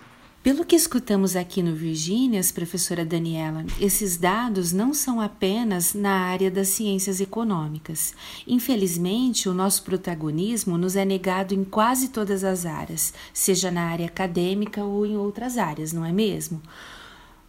Pelo 0.46 0.64
que 0.64 0.76
escutamos 0.76 1.34
aqui 1.34 1.60
no 1.60 1.74
Virgínias, 1.74 2.52
professora 2.52 3.04
Daniela, 3.04 3.66
esses 3.80 4.16
dados 4.16 4.72
não 4.72 4.94
são 4.94 5.20
apenas 5.20 5.92
na 5.92 6.12
área 6.12 6.48
das 6.48 6.68
ciências 6.68 7.20
econômicas. 7.20 8.14
Infelizmente, 8.46 9.48
o 9.48 9.52
nosso 9.52 9.82
protagonismo 9.82 10.78
nos 10.78 10.94
é 10.94 11.04
negado 11.04 11.52
em 11.52 11.64
quase 11.64 12.10
todas 12.10 12.44
as 12.44 12.64
áreas, 12.64 13.12
seja 13.34 13.72
na 13.72 13.86
área 13.88 14.06
acadêmica 14.06 14.84
ou 14.84 15.04
em 15.04 15.16
outras 15.16 15.58
áreas, 15.58 15.92
não 15.92 16.04
é 16.04 16.12
mesmo? 16.12 16.62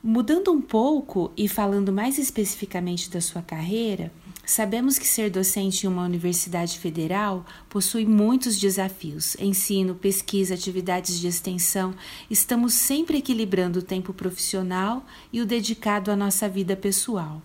Mudando 0.04 0.52
um 0.52 0.60
pouco 0.60 1.32
e 1.38 1.48
falando 1.48 1.94
mais 1.94 2.18
especificamente 2.18 3.12
da 3.12 3.22
sua 3.22 3.44
carreira, 3.44 4.12
Sabemos 4.48 4.98
que 4.98 5.06
ser 5.06 5.30
docente 5.30 5.86
em 5.86 5.90
uma 5.90 6.06
universidade 6.06 6.80
federal 6.80 7.46
possui 7.68 8.06
muitos 8.06 8.58
desafios. 8.58 9.36
Ensino, 9.42 9.94
pesquisa, 9.94 10.54
atividades 10.54 11.20
de 11.20 11.28
extensão. 11.28 11.94
Estamos 12.32 12.74
sempre 12.74 13.18
equilibrando 13.18 13.80
o 13.80 13.84
tempo 13.84 14.14
profissional 14.14 15.06
e 15.34 15.42
o 15.42 15.46
dedicado 15.46 16.12
à 16.12 16.16
nossa 16.16 16.48
vida 16.48 16.78
pessoal. 16.78 17.42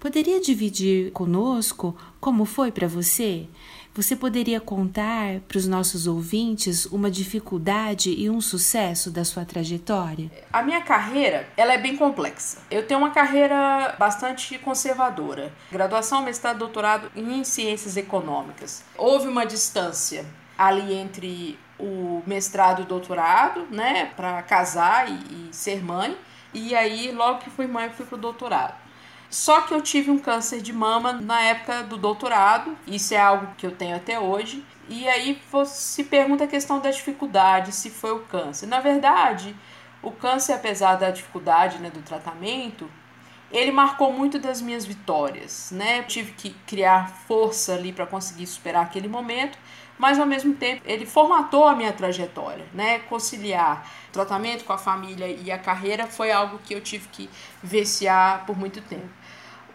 Poderia 0.00 0.40
dividir 0.40 1.12
conosco 1.12 1.94
como 2.18 2.46
foi 2.46 2.72
para 2.72 2.88
você? 2.88 3.46
Você 3.98 4.14
poderia 4.14 4.60
contar 4.60 5.40
para 5.48 5.58
os 5.58 5.66
nossos 5.66 6.06
ouvintes 6.06 6.86
uma 6.86 7.10
dificuldade 7.10 8.14
e 8.16 8.30
um 8.30 8.40
sucesso 8.40 9.10
da 9.10 9.24
sua 9.24 9.44
trajetória? 9.44 10.30
A 10.52 10.62
minha 10.62 10.80
carreira, 10.82 11.48
ela 11.56 11.72
é 11.72 11.78
bem 11.78 11.96
complexa. 11.96 12.58
Eu 12.70 12.86
tenho 12.86 13.00
uma 13.00 13.10
carreira 13.10 13.96
bastante 13.98 14.56
conservadora. 14.58 15.52
Graduação, 15.72 16.22
mestrado, 16.22 16.58
doutorado 16.58 17.10
em 17.16 17.42
ciências 17.42 17.96
econômicas. 17.96 18.84
Houve 18.96 19.26
uma 19.26 19.44
distância 19.44 20.24
ali 20.56 20.94
entre 20.94 21.58
o 21.76 22.22
mestrado 22.24 22.82
e 22.82 22.84
o 22.84 22.86
doutorado, 22.86 23.66
né, 23.68 24.12
para 24.14 24.40
casar 24.42 25.10
e, 25.10 25.48
e 25.48 25.48
ser 25.50 25.82
mãe. 25.82 26.16
E 26.54 26.72
aí, 26.72 27.10
logo 27.10 27.40
que 27.40 27.50
fui 27.50 27.66
mãe, 27.66 27.90
fui 27.90 28.06
pro 28.06 28.16
doutorado. 28.16 28.74
Só 29.30 29.60
que 29.62 29.74
eu 29.74 29.82
tive 29.82 30.10
um 30.10 30.18
câncer 30.18 30.60
de 30.62 30.72
mama 30.72 31.12
na 31.12 31.40
época 31.40 31.82
do 31.82 31.96
doutorado, 31.96 32.76
isso 32.86 33.12
é 33.14 33.18
algo 33.18 33.54
que 33.56 33.66
eu 33.66 33.72
tenho 33.72 33.96
até 33.96 34.18
hoje. 34.18 34.64
E 34.88 35.06
aí 35.06 35.40
se 35.66 36.04
pergunta 36.04 36.44
a 36.44 36.48
questão 36.48 36.80
da 36.80 36.90
dificuldade, 36.90 37.72
se 37.72 37.90
foi 37.90 38.12
o 38.12 38.20
câncer. 38.20 38.66
Na 38.66 38.80
verdade, 38.80 39.54
o 40.02 40.10
câncer, 40.10 40.54
apesar 40.54 40.96
da 40.96 41.10
dificuldade 41.10 41.78
né, 41.78 41.90
do 41.90 42.00
tratamento, 42.00 42.90
ele 43.50 43.70
marcou 43.70 44.12
muito 44.12 44.38
das 44.38 44.60
minhas 44.60 44.84
vitórias, 44.84 45.70
né? 45.72 46.00
Eu 46.00 46.04
tive 46.04 46.32
que 46.32 46.50
criar 46.66 47.10
força 47.26 47.74
ali 47.74 47.92
para 47.92 48.06
conseguir 48.06 48.46
superar 48.46 48.82
aquele 48.82 49.08
momento, 49.08 49.58
mas 49.98 50.18
ao 50.18 50.26
mesmo 50.26 50.54
tempo 50.54 50.82
ele 50.84 51.04
formatou 51.04 51.66
a 51.66 51.74
minha 51.74 51.92
trajetória, 51.92 52.64
né? 52.72 53.00
Conciliar 53.00 53.86
tratamento 54.12 54.64
com 54.64 54.72
a 54.72 54.78
família 54.78 55.26
e 55.26 55.50
a 55.50 55.58
carreira 55.58 56.06
foi 56.06 56.30
algo 56.30 56.58
que 56.64 56.74
eu 56.74 56.80
tive 56.80 57.08
que 57.08 57.28
viciar 57.62 58.46
por 58.46 58.56
muito 58.56 58.80
tempo. 58.82 59.08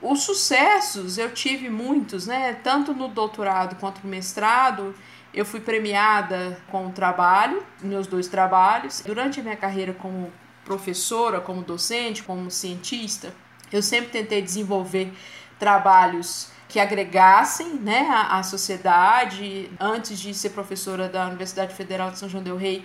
Os 0.01 0.23
sucessos 0.23 1.17
eu 1.17 1.33
tive 1.33 1.69
muitos, 1.69 2.27
né? 2.27 2.53
Tanto 2.63 2.93
no 2.93 3.07
doutorado 3.07 3.75
quanto 3.75 4.01
no 4.03 4.09
mestrado, 4.09 4.95
eu 5.33 5.45
fui 5.45 5.59
premiada 5.59 6.61
com 6.69 6.87
o 6.87 6.91
trabalho, 6.91 7.63
meus 7.81 8.05
dois 8.05 8.27
trabalhos. 8.27 9.01
Durante 9.01 9.39
a 9.39 9.43
minha 9.43 9.55
carreira 9.55 9.93
como 9.93 10.31
professora, 10.63 11.41
como 11.41 11.61
docente, 11.61 12.23
como 12.23 12.49
cientista, 12.51 13.33
eu 13.71 13.81
sempre 13.81 14.11
tentei 14.11 14.41
desenvolver 14.41 15.11
trabalhos 15.57 16.52
que 16.73 16.79
agregassem 16.79 17.75
né, 17.75 18.07
a, 18.09 18.39
a 18.39 18.43
sociedade. 18.43 19.69
Antes 19.79 20.19
de 20.19 20.33
ser 20.33 20.49
professora 20.49 21.07
da 21.07 21.27
Universidade 21.27 21.75
Federal 21.75 22.09
de 22.09 22.17
São 22.17 22.27
João 22.27 22.43
del 22.43 22.57
Rei, 22.57 22.83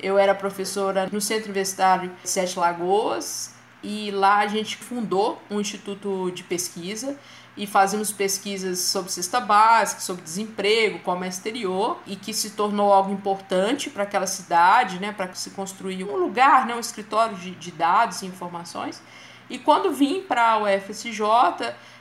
eu 0.00 0.16
era 0.16 0.32
professora 0.36 1.08
no 1.10 1.20
Centro 1.20 1.46
Universitário 1.46 2.12
Sete 2.22 2.56
Lagoas, 2.56 3.52
e 3.82 4.12
lá 4.12 4.38
a 4.38 4.46
gente 4.46 4.76
fundou 4.76 5.42
um 5.50 5.60
instituto 5.60 6.30
de 6.30 6.44
pesquisa 6.44 7.18
e 7.56 7.66
fazemos 7.66 8.12
pesquisas 8.12 8.78
sobre 8.78 9.10
cesta 9.10 9.40
básica, 9.40 10.00
sobre 10.00 10.22
desemprego, 10.22 11.00
comércio 11.00 11.40
exterior 11.40 11.98
e 12.06 12.14
que 12.14 12.32
se 12.32 12.50
tornou 12.50 12.92
algo 12.92 13.12
importante 13.12 13.90
para 13.90 14.04
aquela 14.04 14.28
cidade, 14.28 15.00
né, 15.00 15.12
para 15.12 15.34
se 15.34 15.50
construir 15.50 16.04
um 16.04 16.16
lugar, 16.16 16.66
né, 16.66 16.74
um 16.76 16.80
escritório 16.80 17.36
de, 17.36 17.50
de 17.50 17.72
dados 17.72 18.22
e 18.22 18.26
informações. 18.26 19.02
E 19.50 19.58
quando 19.58 19.92
vim 19.92 20.22
para 20.22 20.52
a 20.52 20.58
UFSJ, 20.62 21.20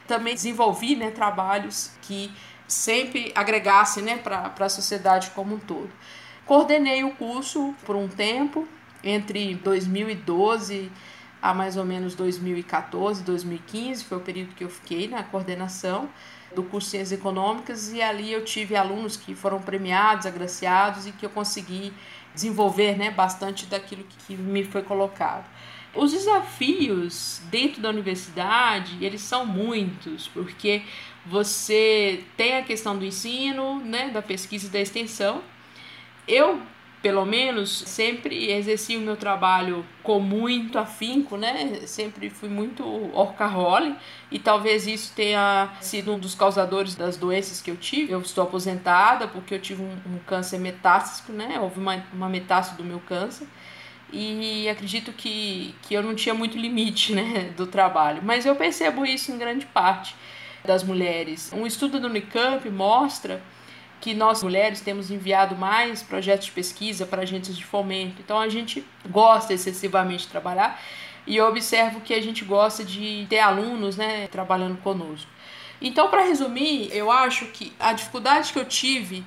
também 0.07 0.33
desenvolvi 0.33 0.95
né, 0.95 1.11
trabalhos 1.11 1.91
que 2.01 2.31
sempre 2.67 3.31
agregassem 3.35 4.03
né, 4.03 4.17
para 4.17 4.53
a 4.59 4.69
sociedade 4.69 5.31
como 5.31 5.55
um 5.55 5.59
todo. 5.59 5.89
Coordenei 6.45 7.03
o 7.03 7.11
curso 7.11 7.73
por 7.85 7.95
um 7.95 8.07
tempo, 8.07 8.67
entre 9.03 9.55
2012 9.55 10.91
a 11.41 11.53
mais 11.53 11.75
ou 11.75 11.83
menos 11.83 12.15
2014, 12.15 13.21
2015, 13.21 14.05
foi 14.05 14.17
o 14.17 14.21
período 14.21 14.55
que 14.55 14.63
eu 14.63 14.69
fiquei 14.69 15.09
na 15.09 15.23
coordenação 15.23 16.09
do 16.55 16.63
curso 16.63 16.89
Ciências 16.89 17.19
Econômicas 17.19 17.91
e 17.91 18.01
ali 18.01 18.31
eu 18.31 18.45
tive 18.45 18.77
alunos 18.77 19.17
que 19.17 19.35
foram 19.35 19.59
premiados, 19.59 20.25
agraciados 20.25 21.05
e 21.05 21.11
que 21.11 21.25
eu 21.25 21.29
consegui 21.29 21.91
desenvolver 22.33 22.97
né, 22.97 23.11
bastante 23.11 23.65
daquilo 23.65 24.05
que 24.25 24.37
me 24.37 24.63
foi 24.63 24.83
colocado. 24.83 25.45
Os 25.95 26.11
desafios 26.11 27.41
dentro 27.51 27.81
da 27.81 27.89
universidade, 27.89 28.97
eles 28.99 29.21
são 29.21 29.45
muitos, 29.45 30.27
porque 30.27 30.81
você 31.25 32.23
tem 32.35 32.57
a 32.57 32.63
questão 32.63 32.97
do 32.97 33.05
ensino, 33.05 33.79
né, 33.79 34.09
da 34.09 34.21
pesquisa 34.21 34.67
e 34.67 34.69
da 34.69 34.79
extensão. 34.79 35.41
Eu 36.27 36.61
pelo 37.03 37.25
menos, 37.25 37.69
sempre 37.85 38.49
exerci 38.49 38.95
o 38.95 39.01
meu 39.01 39.17
trabalho 39.17 39.85
com 40.01 40.21
muito 40.21 40.79
afinco, 40.79 41.35
né? 41.35 41.81
Sempre 41.85 42.29
fui 42.29 42.47
muito 42.47 42.81
orcaholic 43.13 43.97
e 44.31 44.39
talvez 44.39 44.87
isso 44.87 45.11
tenha 45.13 45.69
sido 45.81 46.13
um 46.13 46.17
dos 46.17 46.33
causadores 46.33 46.95
das 46.95 47.17
doenças 47.17 47.61
que 47.61 47.69
eu 47.69 47.75
tive. 47.75 48.13
Eu 48.13 48.21
estou 48.21 48.45
aposentada 48.45 49.27
porque 49.27 49.53
eu 49.53 49.59
tive 49.59 49.81
um, 49.81 49.91
um 50.13 50.17
câncer 50.25 50.57
metástico, 50.59 51.33
né? 51.33 51.59
Houve 51.59 51.77
uma, 51.77 52.01
uma 52.13 52.29
metástase 52.29 52.77
do 52.77 52.85
meu 52.85 53.01
câncer 53.01 53.49
e 54.13 54.69
acredito 54.69 55.11
que, 55.11 55.73
que 55.81 55.93
eu 55.93 56.03
não 56.03 56.13
tinha 56.13 56.35
muito 56.35 56.57
limite, 56.57 57.13
né, 57.13 57.51
do 57.57 57.65
trabalho. 57.65 58.21
Mas 58.23 58.45
eu 58.45 58.55
percebo 58.55 59.05
isso 59.05 59.31
em 59.31 59.37
grande 59.37 59.65
parte 59.65 60.15
das 60.63 60.83
mulheres. 60.83 61.51
Um 61.51 61.65
estudo 61.65 61.99
do 61.99 62.07
Unicamp 62.07 62.69
mostra 62.69 63.41
que 63.99 64.13
nós 64.13 64.43
mulheres 64.43 64.81
temos 64.81 65.09
enviado 65.09 65.55
mais 65.55 66.03
projetos 66.03 66.45
de 66.45 66.51
pesquisa 66.51 67.05
para 67.05 67.23
agentes 67.23 67.57
de 67.57 67.65
fomento. 67.65 68.21
Então 68.21 68.39
a 68.39 68.49
gente 68.49 68.85
gosta 69.09 69.53
excessivamente 69.53 70.25
de 70.25 70.29
trabalhar 70.29 70.79
e 71.25 71.37
eu 71.37 71.47
observo 71.47 72.01
que 72.01 72.13
a 72.13 72.21
gente 72.21 72.43
gosta 72.43 72.83
de 72.83 73.25
ter 73.29 73.39
alunos, 73.39 73.97
né, 73.97 74.27
trabalhando 74.27 74.77
conosco. 74.77 75.29
Então, 75.81 76.09
para 76.09 76.23
resumir, 76.23 76.89
eu 76.93 77.11
acho 77.11 77.45
que 77.47 77.73
a 77.79 77.91
dificuldade 77.93 78.53
que 78.53 78.59
eu 78.59 78.65
tive 78.65 79.23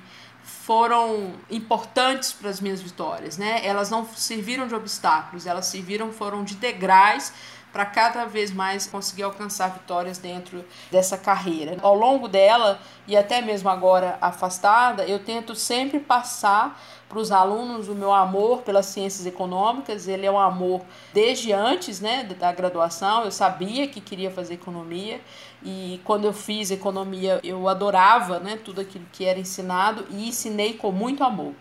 foram 0.67 1.31
importantes 1.49 2.33
para 2.33 2.49
as 2.49 2.59
minhas 2.59 2.81
vitórias, 2.81 3.37
né? 3.37 3.65
Elas 3.65 3.89
não 3.89 4.05
serviram 4.05 4.67
de 4.67 4.75
obstáculos, 4.75 5.47
elas 5.47 5.67
serviram 5.67 6.11
foram 6.11 6.43
de 6.43 6.55
degraus 6.55 7.31
para 7.71 7.85
cada 7.85 8.25
vez 8.25 8.51
mais 8.51 8.85
conseguir 8.85 9.23
alcançar 9.23 9.69
vitórias 9.69 10.17
dentro 10.17 10.65
dessa 10.91 11.17
carreira. 11.17 11.77
Ao 11.81 11.95
longo 11.95 12.27
dela 12.27 12.81
e 13.07 13.15
até 13.15 13.41
mesmo 13.41 13.69
agora 13.69 14.17
afastada, 14.19 15.05
eu 15.05 15.19
tento 15.19 15.55
sempre 15.55 16.01
passar 16.01 16.77
para 17.07 17.19
os 17.19 17.31
alunos 17.31 17.87
o 17.87 17.95
meu 17.95 18.11
amor 18.11 18.63
pelas 18.63 18.87
ciências 18.87 19.25
econômicas. 19.25 20.05
Ele 20.05 20.25
é 20.25 20.31
um 20.31 20.39
amor 20.39 20.81
desde 21.13 21.53
antes 21.53 22.01
né, 22.01 22.23
da 22.23 22.51
graduação. 22.51 23.23
Eu 23.23 23.31
sabia 23.31 23.87
que 23.87 24.01
queria 24.01 24.31
fazer 24.31 24.55
economia 24.55 25.21
e 25.63 25.99
quando 26.03 26.25
eu 26.25 26.33
fiz 26.33 26.71
economia 26.71 27.39
eu 27.43 27.67
adorava 27.67 28.39
né, 28.39 28.57
tudo 28.63 28.81
aquilo 28.81 29.05
que 29.11 29.25
era 29.25 29.39
ensinado 29.39 30.05
e 30.09 30.27
ensinei 30.27 30.73
com 30.73 30.91
muito 30.91 31.23
amor. 31.23 31.53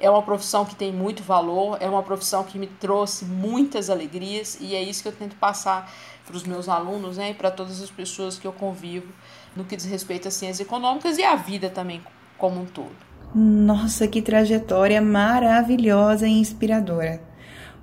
É 0.00 0.08
uma 0.08 0.22
profissão 0.22 0.64
que 0.64 0.76
tem 0.76 0.92
muito 0.92 1.24
valor, 1.24 1.76
é 1.80 1.88
uma 1.88 2.02
profissão 2.02 2.44
que 2.44 2.56
me 2.56 2.68
trouxe 2.68 3.24
muitas 3.24 3.90
alegrias 3.90 4.56
e 4.60 4.74
é 4.74 4.82
isso 4.82 5.02
que 5.02 5.08
eu 5.08 5.12
tento 5.12 5.34
passar 5.36 5.92
para 6.24 6.36
os 6.36 6.44
meus 6.44 6.68
alunos 6.68 7.16
né, 7.16 7.30
e 7.30 7.34
para 7.34 7.50
todas 7.50 7.82
as 7.82 7.90
pessoas 7.90 8.38
que 8.38 8.46
eu 8.46 8.52
convivo 8.52 9.12
no 9.56 9.64
que 9.64 9.74
diz 9.74 9.86
respeito 9.86 10.28
às 10.28 10.34
ciências 10.34 10.60
econômicas 10.60 11.18
e 11.18 11.24
à 11.24 11.34
vida 11.34 11.68
também 11.68 12.00
como 12.36 12.60
um 12.60 12.66
todo. 12.66 12.94
Nossa, 13.34 14.06
que 14.06 14.22
trajetória 14.22 15.02
maravilhosa 15.02 16.26
e 16.26 16.32
inspiradora. 16.32 17.20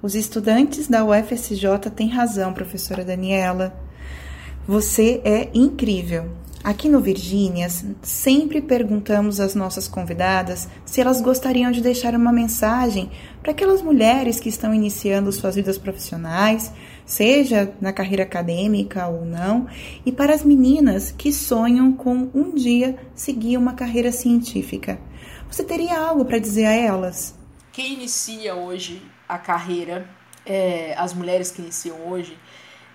Os 0.01 0.15
estudantes 0.15 0.88
da 0.88 1.04
UFSJ 1.04 1.89
têm 1.95 2.10
razão, 2.10 2.54
professora 2.54 3.04
Daniela. 3.04 3.75
Você 4.67 5.21
é 5.23 5.51
incrível. 5.54 6.28
Aqui 6.63 6.89
no 6.89 6.99
Virgínias, 6.99 7.86
sempre 8.01 8.60
perguntamos 8.60 9.39
às 9.39 9.54
nossas 9.54 9.88
convidadas 9.88 10.67
se 10.84 10.99
elas 10.99 11.21
gostariam 11.21 11.71
de 11.71 11.82
deixar 11.82 12.15
uma 12.15 12.32
mensagem 12.34 13.12
para 13.43 13.51
aquelas 13.51 13.84
mulheres 13.84 14.39
que 14.39 14.49
estão 14.49 14.73
iniciando 14.73 15.32
suas 15.32 15.54
vidas 15.54 15.78
profissionais, 15.78 16.73
seja 17.06 17.71
na 17.80 17.93
carreira 17.93 18.23
acadêmica 18.23 19.06
ou 19.08 19.23
não, 19.23 19.67
e 20.04 20.12
para 20.12 20.34
as 20.34 20.43
meninas 20.43 21.12
que 21.12 21.32
sonham 21.32 21.93
com 21.93 22.32
um 22.34 22.56
dia 22.56 22.97
seguir 23.13 23.58
uma 23.58 23.73
carreira 23.73 24.12
científica. 24.12 24.99
Você 25.47 25.63
teria 25.63 25.99
algo 25.99 26.25
para 26.25 26.39
dizer 26.39 26.65
a 26.65 26.73
elas? 26.73 27.36
Quem 27.71 27.93
inicia 27.93 28.56
hoje 28.56 28.99
a 29.30 29.38
carreira, 29.38 30.10
é, 30.43 30.95
as 30.97 31.13
mulheres 31.13 31.51
que 31.51 31.62
iniciam 31.62 31.97
hoje, 32.08 32.36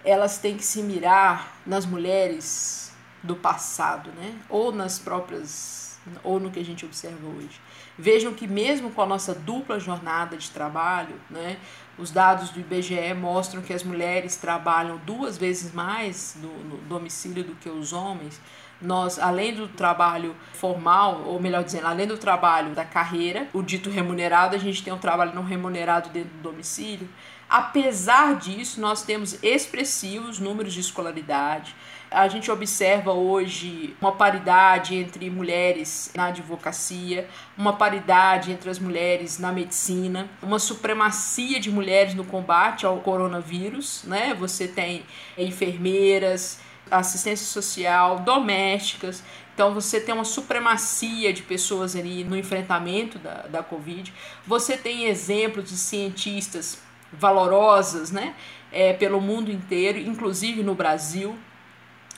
elas 0.04 0.38
têm 0.38 0.56
que 0.56 0.64
se 0.64 0.82
mirar 0.82 1.56
nas 1.66 1.84
mulheres 1.84 2.92
do 3.22 3.36
passado, 3.36 4.10
né? 4.12 4.34
Ou 4.48 4.72
nas 4.72 4.98
próprias, 4.98 5.98
ou 6.22 6.40
no 6.40 6.50
que 6.50 6.58
a 6.58 6.64
gente 6.64 6.84
observa 6.84 7.26
hoje. 7.26 7.60
Vejam 7.98 8.32
que 8.32 8.46
mesmo 8.46 8.90
com 8.90 9.02
a 9.02 9.06
nossa 9.06 9.34
dupla 9.34 9.78
jornada 9.78 10.36
de 10.36 10.50
trabalho, 10.50 11.14
né, 11.28 11.58
os 11.98 12.10
dados 12.10 12.48
do 12.48 12.58
IBGE 12.58 13.12
mostram 13.12 13.60
que 13.60 13.74
as 13.74 13.82
mulheres 13.82 14.36
trabalham 14.36 14.96
duas 15.04 15.36
vezes 15.36 15.72
mais 15.74 16.34
no, 16.40 16.48
no 16.64 16.76
domicílio 16.78 17.44
do 17.44 17.54
que 17.56 17.68
os 17.68 17.92
homens. 17.92 18.40
Nós, 18.80 19.18
além 19.18 19.54
do 19.54 19.68
trabalho 19.68 20.34
formal, 20.54 21.24
ou 21.26 21.38
melhor 21.38 21.62
dizendo, 21.62 21.86
além 21.86 22.06
do 22.06 22.16
trabalho 22.16 22.74
da 22.74 22.86
carreira, 22.86 23.46
o 23.52 23.62
dito 23.62 23.90
remunerado, 23.90 24.56
a 24.56 24.58
gente 24.58 24.82
tem 24.82 24.90
um 24.90 24.98
trabalho 24.98 25.34
não 25.34 25.44
remunerado 25.44 26.08
dentro 26.08 26.30
do 26.30 26.42
domicílio. 26.42 27.06
Apesar 27.50 28.36
disso, 28.36 28.80
nós 28.80 29.02
temos 29.02 29.36
expressivos 29.42 30.38
números 30.38 30.72
de 30.72 30.78
escolaridade, 30.78 31.74
a 32.10 32.26
gente 32.26 32.50
observa 32.50 33.12
hoje 33.12 33.94
uma 34.00 34.10
paridade 34.10 34.96
entre 34.96 35.30
mulheres 35.30 36.10
na 36.14 36.26
advocacia, 36.26 37.28
uma 37.56 37.72
paridade 37.72 38.50
entre 38.50 38.68
as 38.68 38.80
mulheres 38.80 39.38
na 39.38 39.52
medicina, 39.52 40.28
uma 40.42 40.58
supremacia 40.58 41.60
de 41.60 41.70
mulheres 41.70 42.14
no 42.14 42.24
combate 42.24 42.84
ao 42.84 42.98
coronavírus, 42.98 44.02
né? 44.04 44.34
Você 44.34 44.66
tem 44.66 45.04
enfermeiras, 45.38 46.58
assistência 46.90 47.46
social, 47.46 48.18
domésticas. 48.18 49.22
Então 49.54 49.72
você 49.72 50.00
tem 50.00 50.12
uma 50.12 50.24
supremacia 50.24 51.32
de 51.32 51.42
pessoas 51.42 51.94
ali 51.94 52.24
no 52.24 52.36
enfrentamento 52.36 53.20
da, 53.20 53.42
da 53.42 53.62
Covid. 53.62 54.12
Você 54.44 54.76
tem 54.76 55.04
exemplos 55.04 55.68
de 55.68 55.76
cientistas 55.76 56.89
valorosas, 57.12 58.10
né? 58.10 58.34
É, 58.72 58.92
pelo 58.92 59.20
mundo 59.20 59.50
inteiro, 59.50 59.98
inclusive 59.98 60.62
no 60.62 60.74
Brasil, 60.74 61.36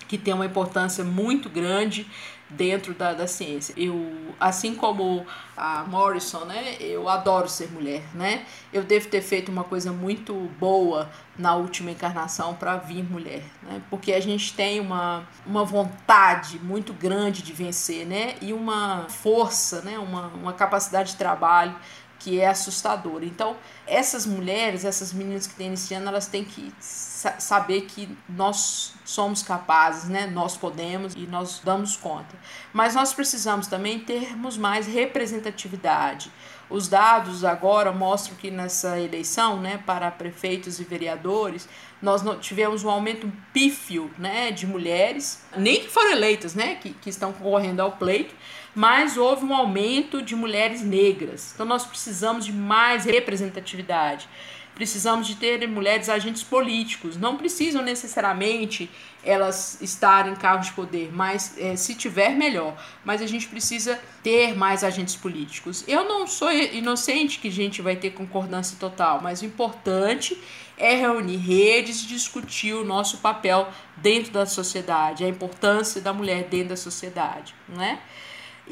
que 0.07 0.19
tem 0.19 0.35
uma 0.35 0.45
importância 0.45 1.03
muito 1.03 1.49
grande 1.49 2.07
dentro 2.51 2.95
da, 2.95 3.13
da 3.13 3.27
ciência. 3.27 3.75
Eu, 3.77 4.35
assim 4.39 4.75
como 4.75 5.27
a 5.57 5.85
Morrison, 5.85 6.45
né, 6.45 6.77
eu 6.81 7.09
adoro 7.09 7.49
ser 7.49 7.71
mulher, 7.71 8.03
né? 8.15 8.45
Eu 8.73 8.83
devo 8.83 9.09
ter 9.09 9.23
feito 9.23 9.51
uma 9.51 9.65
coisa 9.65 9.93
muito 9.93 10.35
boa 10.59 11.11
na 11.39 11.55
última 11.55 11.91
encarnação 11.91 12.55
para 12.55 12.77
vir 12.77 13.03
mulher, 13.03 13.43
né? 13.63 13.81
Porque 13.89 14.13
a 14.13 14.21
gente 14.21 14.53
tem 14.55 14.81
uma, 14.81 15.27
uma 15.47 15.65
vontade 15.65 16.59
muito 16.59 16.93
grande 16.93 17.43
de 17.43 17.53
vencer, 17.53 18.07
né? 18.07 18.35
E 18.41 18.53
uma 18.53 19.07
força, 19.09 19.81
né? 19.83 19.99
Uma, 19.99 20.27
uma 20.29 20.53
capacidade 20.53 21.13
de 21.13 21.17
trabalho 21.17 21.75
que 22.23 22.41
é 22.41 22.47
assustadora. 22.47 23.25
Então, 23.25 23.57
essas 23.87 24.25
mulheres, 24.25 24.85
essas 24.85 25.13
meninas 25.13 25.47
que 25.47 25.55
têm 25.55 25.73
esse 25.73 25.93
ano, 25.93 26.09
elas 26.09 26.29
têm 26.29 26.45
que 26.45 26.73
saber 26.81 27.83
que 27.83 28.17
nós 28.29 28.95
somos 29.05 29.43
capazes, 29.43 30.09
né? 30.09 30.27
Nós 30.27 30.57
podemos 30.57 31.15
e 31.15 31.27
nós 31.27 31.61
damos 31.65 31.97
conta. 31.97 32.35
Mas 32.73 32.95
nós 32.95 33.13
precisamos 33.13 33.67
também 33.67 33.99
termos 33.99 34.57
mais 34.57 34.87
representatividade. 34.87 36.31
Os 36.71 36.89
dados 36.89 37.45
agora 37.45 37.93
mostram 37.93 38.35
que 38.37 38.51
nessa 38.51 38.99
eleição, 38.99 39.61
né, 39.61 39.79
para 39.85 40.11
prefeitos 40.11 40.81
e 40.81 40.85
vereadores, 40.85 41.69
nós 42.01 42.23
tivemos 42.41 42.83
um 42.83 42.89
aumento 42.89 43.31
pífio, 43.53 44.11
né, 44.17 44.51
de 44.51 44.67
mulheres, 44.67 45.43
nem 45.55 45.81
que 45.81 45.89
foram 45.89 46.13
eleitas, 46.13 46.55
né, 46.55 46.77
que, 46.77 46.95
que 46.95 47.11
estão 47.11 47.31
concorrendo 47.33 47.83
ao 47.83 47.93
pleito, 47.93 48.35
mas 48.75 49.17
houve 49.17 49.45
um 49.45 49.55
aumento 49.55 50.23
de 50.23 50.35
mulheres 50.35 50.83
negras. 50.83 51.53
Então 51.55 51.67
nós 51.67 51.85
precisamos 51.85 52.45
de 52.45 52.53
mais 52.53 53.05
representatividade. 53.05 54.29
Precisamos 54.75 55.27
de 55.27 55.37
ter 55.37 55.67
mulheres 55.69 56.09
agentes 56.09 56.43
políticos. 56.43 57.17
Não 57.17 57.37
precisam 57.37 57.83
necessariamente 57.83 58.91
elas 59.23 59.81
estarem 59.83 60.33
em 60.33 60.37
cargos 60.37 60.69
de 60.69 60.73
poder, 60.73 61.11
mas 61.13 61.57
é, 61.59 61.77
se 61.77 61.95
tiver, 61.95 62.31
melhor. 62.31 62.75
Mas 63.05 63.21
a 63.21 63.27
gente 63.27 63.47
precisa 63.47 64.01
ter 64.23 64.57
mais 64.57 64.83
agentes 64.83 65.15
políticos. 65.15 65.85
Eu 65.87 66.05
não 66.05 66.27
sou 66.27 66.51
inocente 66.51 67.39
que 67.39 67.49
a 67.49 67.53
gente 67.53 67.83
vai 67.83 67.97
ter 67.97 68.11
concordância 68.11 68.77
total, 68.81 69.21
mas 69.23 69.43
o 69.43 69.45
importante 69.45 70.37
é 70.79 70.95
reunir 70.95 71.37
redes 71.37 72.03
e 72.03 72.07
discutir 72.07 72.73
o 72.73 72.85
nosso 72.85 73.19
papel 73.19 73.69
dentro 73.99 74.33
da 74.33 74.47
sociedade, 74.47 75.23
a 75.23 75.29
importância 75.29 76.01
da 76.01 76.13
mulher 76.13 76.45
dentro 76.45 76.71
da 76.71 76.77
sociedade, 76.77 77.55
né? 77.69 78.01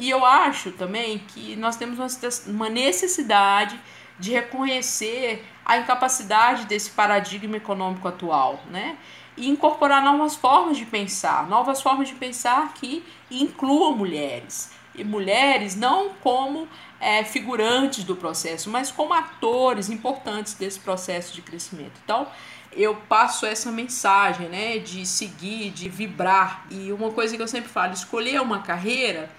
E 0.01 0.09
eu 0.09 0.25
acho 0.25 0.73
também 0.73 1.19
que 1.19 1.55
nós 1.57 1.77
temos 1.77 1.99
uma 2.47 2.71
necessidade 2.71 3.79
de 4.19 4.33
reconhecer 4.33 5.45
a 5.63 5.77
incapacidade 5.77 6.65
desse 6.65 6.91
paradigma 6.91 7.59
econômico 7.59 8.09
atual, 8.09 8.65
né? 8.71 8.97
E 9.37 9.47
incorporar 9.47 10.03
novas 10.03 10.35
formas 10.35 10.79
de 10.79 10.87
pensar, 10.87 11.47
novas 11.49 11.83
formas 11.83 12.09
de 12.09 12.15
pensar 12.15 12.73
que 12.73 13.05
incluam 13.31 13.95
mulheres. 13.95 14.73
E 14.95 15.05
mulheres 15.05 15.77
não 15.77 16.15
como 16.23 16.67
é, 16.99 17.23
figurantes 17.23 18.03
do 18.03 18.17
processo, 18.17 18.71
mas 18.71 18.91
como 18.91 19.13
atores 19.13 19.91
importantes 19.91 20.55
desse 20.55 20.81
processo 20.81 21.35
de 21.35 21.43
crescimento. 21.43 22.01
Então, 22.03 22.27
eu 22.73 22.97
passo 23.07 23.45
essa 23.45 23.71
mensagem, 23.71 24.49
né, 24.49 24.79
de 24.79 25.05
seguir, 25.05 25.71
de 25.71 25.91
vibrar. 25.91 26.65
E 26.71 26.91
uma 26.91 27.11
coisa 27.11 27.37
que 27.37 27.43
eu 27.43 27.49
sempre 27.49 27.69
falo, 27.69 27.93
escolher 27.93 28.41
uma 28.41 28.61
carreira 28.61 29.31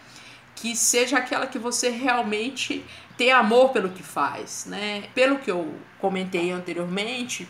que 0.61 0.75
seja 0.75 1.17
aquela 1.17 1.47
que 1.47 1.57
você 1.57 1.89
realmente 1.89 2.85
tem 3.17 3.31
amor 3.31 3.69
pelo 3.69 3.89
que 3.89 4.03
faz, 4.03 4.67
né? 4.67 5.05
Pelo 5.15 5.39
que 5.39 5.49
eu 5.49 5.73
comentei 5.99 6.51
anteriormente, 6.51 7.47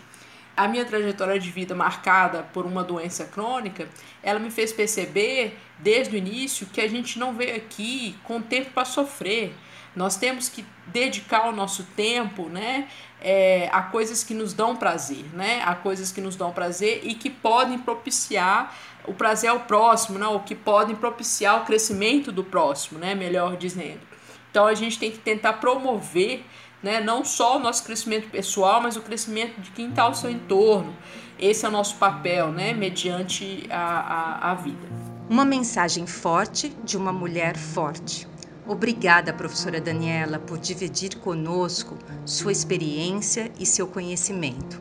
a 0.56 0.66
minha 0.66 0.86
trajetória 0.86 1.38
de 1.38 1.52
vida 1.52 1.76
marcada 1.76 2.44
por 2.54 2.66
uma 2.66 2.86
doença 2.86 3.26
crônica, 3.26 3.90
ela 4.24 4.40
me 4.40 4.50
fez 4.50 4.72
perceber 4.72 5.58
desde 5.78 6.16
o 6.16 6.18
início 6.18 6.66
que 6.68 6.80
a 6.80 6.88
gente 6.88 7.20
não 7.20 7.34
veio 7.34 7.58
aqui 7.58 8.16
com 8.24 8.42
tempo 8.42 8.72
para 8.72 8.86
sofrer. 8.86 9.54
Nós 9.94 10.16
temos 10.16 10.48
que 10.48 10.66
dedicar 10.88 11.50
o 11.50 11.52
nosso 11.52 11.84
tempo, 11.96 12.48
né, 12.48 12.88
é, 13.20 13.70
a 13.74 13.82
coisas 13.82 14.24
que 14.24 14.34
nos 14.34 14.54
dão 14.54 14.74
prazer, 14.74 15.26
né, 15.34 15.62
a 15.66 15.76
coisas 15.76 16.14
que 16.14 16.22
nos 16.22 16.38
dão 16.38 16.54
prazer 16.54 17.02
e 17.04 17.14
que 17.14 17.30
podem 17.30 17.78
propiciar 17.78 18.74
o 19.08 19.14
prazer 19.14 19.50
ao 19.50 19.62
próximo, 19.62 20.20
né? 20.20 20.28
o 20.28 20.40
que 20.40 20.56
podem 20.56 20.96
propiciar 20.96 21.62
o 21.62 21.66
crescimento 21.66 22.32
do 22.32 22.44
próximo, 22.44 23.00
né? 23.00 23.16
melhor 23.16 23.58
dizendo. 23.58 24.02
Então 24.50 24.66
a 24.66 24.74
gente 24.74 25.00
tem 25.00 25.12
que 25.12 25.20
tentar 25.20 25.54
promover 25.54 26.44
né, 26.84 27.00
não 27.00 27.24
só 27.24 27.58
o 27.58 27.60
nosso 27.60 27.84
crescimento 27.84 28.30
pessoal, 28.30 28.82
mas 28.82 28.96
o 28.96 29.02
crescimento 29.02 29.60
de 29.62 29.72
quem 29.72 29.90
está 29.90 30.04
ao 30.04 30.16
seu 30.16 30.30
entorno. 30.30 30.96
Esse 31.40 31.66
é 31.66 31.70
o 31.70 31.72
nosso 31.72 31.96
papel, 31.96 32.52
né, 32.52 32.74
mediante 32.74 33.68
a, 33.70 33.78
a, 33.78 34.52
a 34.52 34.56
vida. 34.56 34.88
Uma 35.30 35.46
mensagem 35.46 36.06
forte 36.06 36.70
de 36.84 36.98
uma 36.98 37.14
mulher 37.14 37.56
forte. 37.56 38.28
Obrigada, 38.68 39.34
professora 39.34 39.82
Daniela, 39.82 40.38
por 40.38 40.58
dividir 40.58 41.18
conosco 41.18 41.98
sua 42.26 42.52
experiência 42.52 43.52
e 43.60 43.66
seu 43.66 43.88
conhecimento. 43.88 44.80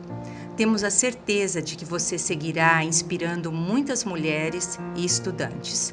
Temos 0.61 0.83
a 0.83 0.91
certeza 0.91 1.59
de 1.59 1.75
que 1.75 1.83
você 1.83 2.19
seguirá 2.19 2.83
inspirando 2.83 3.51
muitas 3.51 4.05
mulheres 4.05 4.77
e 4.95 5.03
estudantes. 5.03 5.91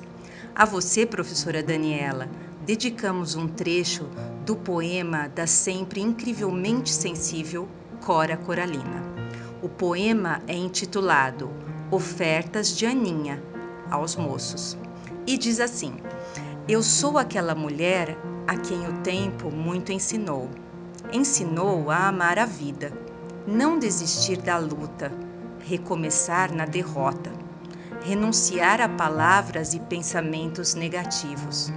A 0.55 0.67
você, 0.67 1.07
professora 1.07 1.63
Daniela, 1.63 2.29
dedicamos 2.67 3.35
um 3.35 3.49
trecho 3.49 4.11
do 4.45 4.55
poema 4.55 5.27
da 5.27 5.47
sempre 5.47 6.03
incrivelmente 6.03 6.91
sensível 6.91 7.67
Cora 8.05 8.37
Coralina. 8.37 9.03
O 9.63 9.71
poema 9.71 10.43
é 10.47 10.55
intitulado 10.55 11.51
Ofertas 11.91 12.77
de 12.77 12.85
Aninha 12.85 13.43
aos 13.91 14.17
moços 14.17 14.77
e 15.27 15.39
diz 15.39 15.61
assim: 15.61 15.95
Eu 16.69 16.83
sou 16.83 17.17
aquela 17.17 17.55
mulher 17.55 18.19
a 18.47 18.55
quem 18.55 18.87
o 18.87 19.01
tempo 19.01 19.51
muito 19.51 19.93
ensinou. 19.93 20.51
Ensinou 21.11 21.91
a 21.91 22.09
amar 22.09 22.39
a 22.39 22.45
vida 22.45 23.08
não 23.49 23.79
desistir 23.79 24.37
da 24.43 24.59
luta, 24.59 25.11
recomeçar 25.61 26.55
na 26.55 26.67
derrota, 26.67 27.33
renunciar 28.03 28.79
a 28.81 28.89
palavras 28.89 29.73
e 29.73 29.81
pensamentos 29.81 30.75
negativos, 30.75 31.73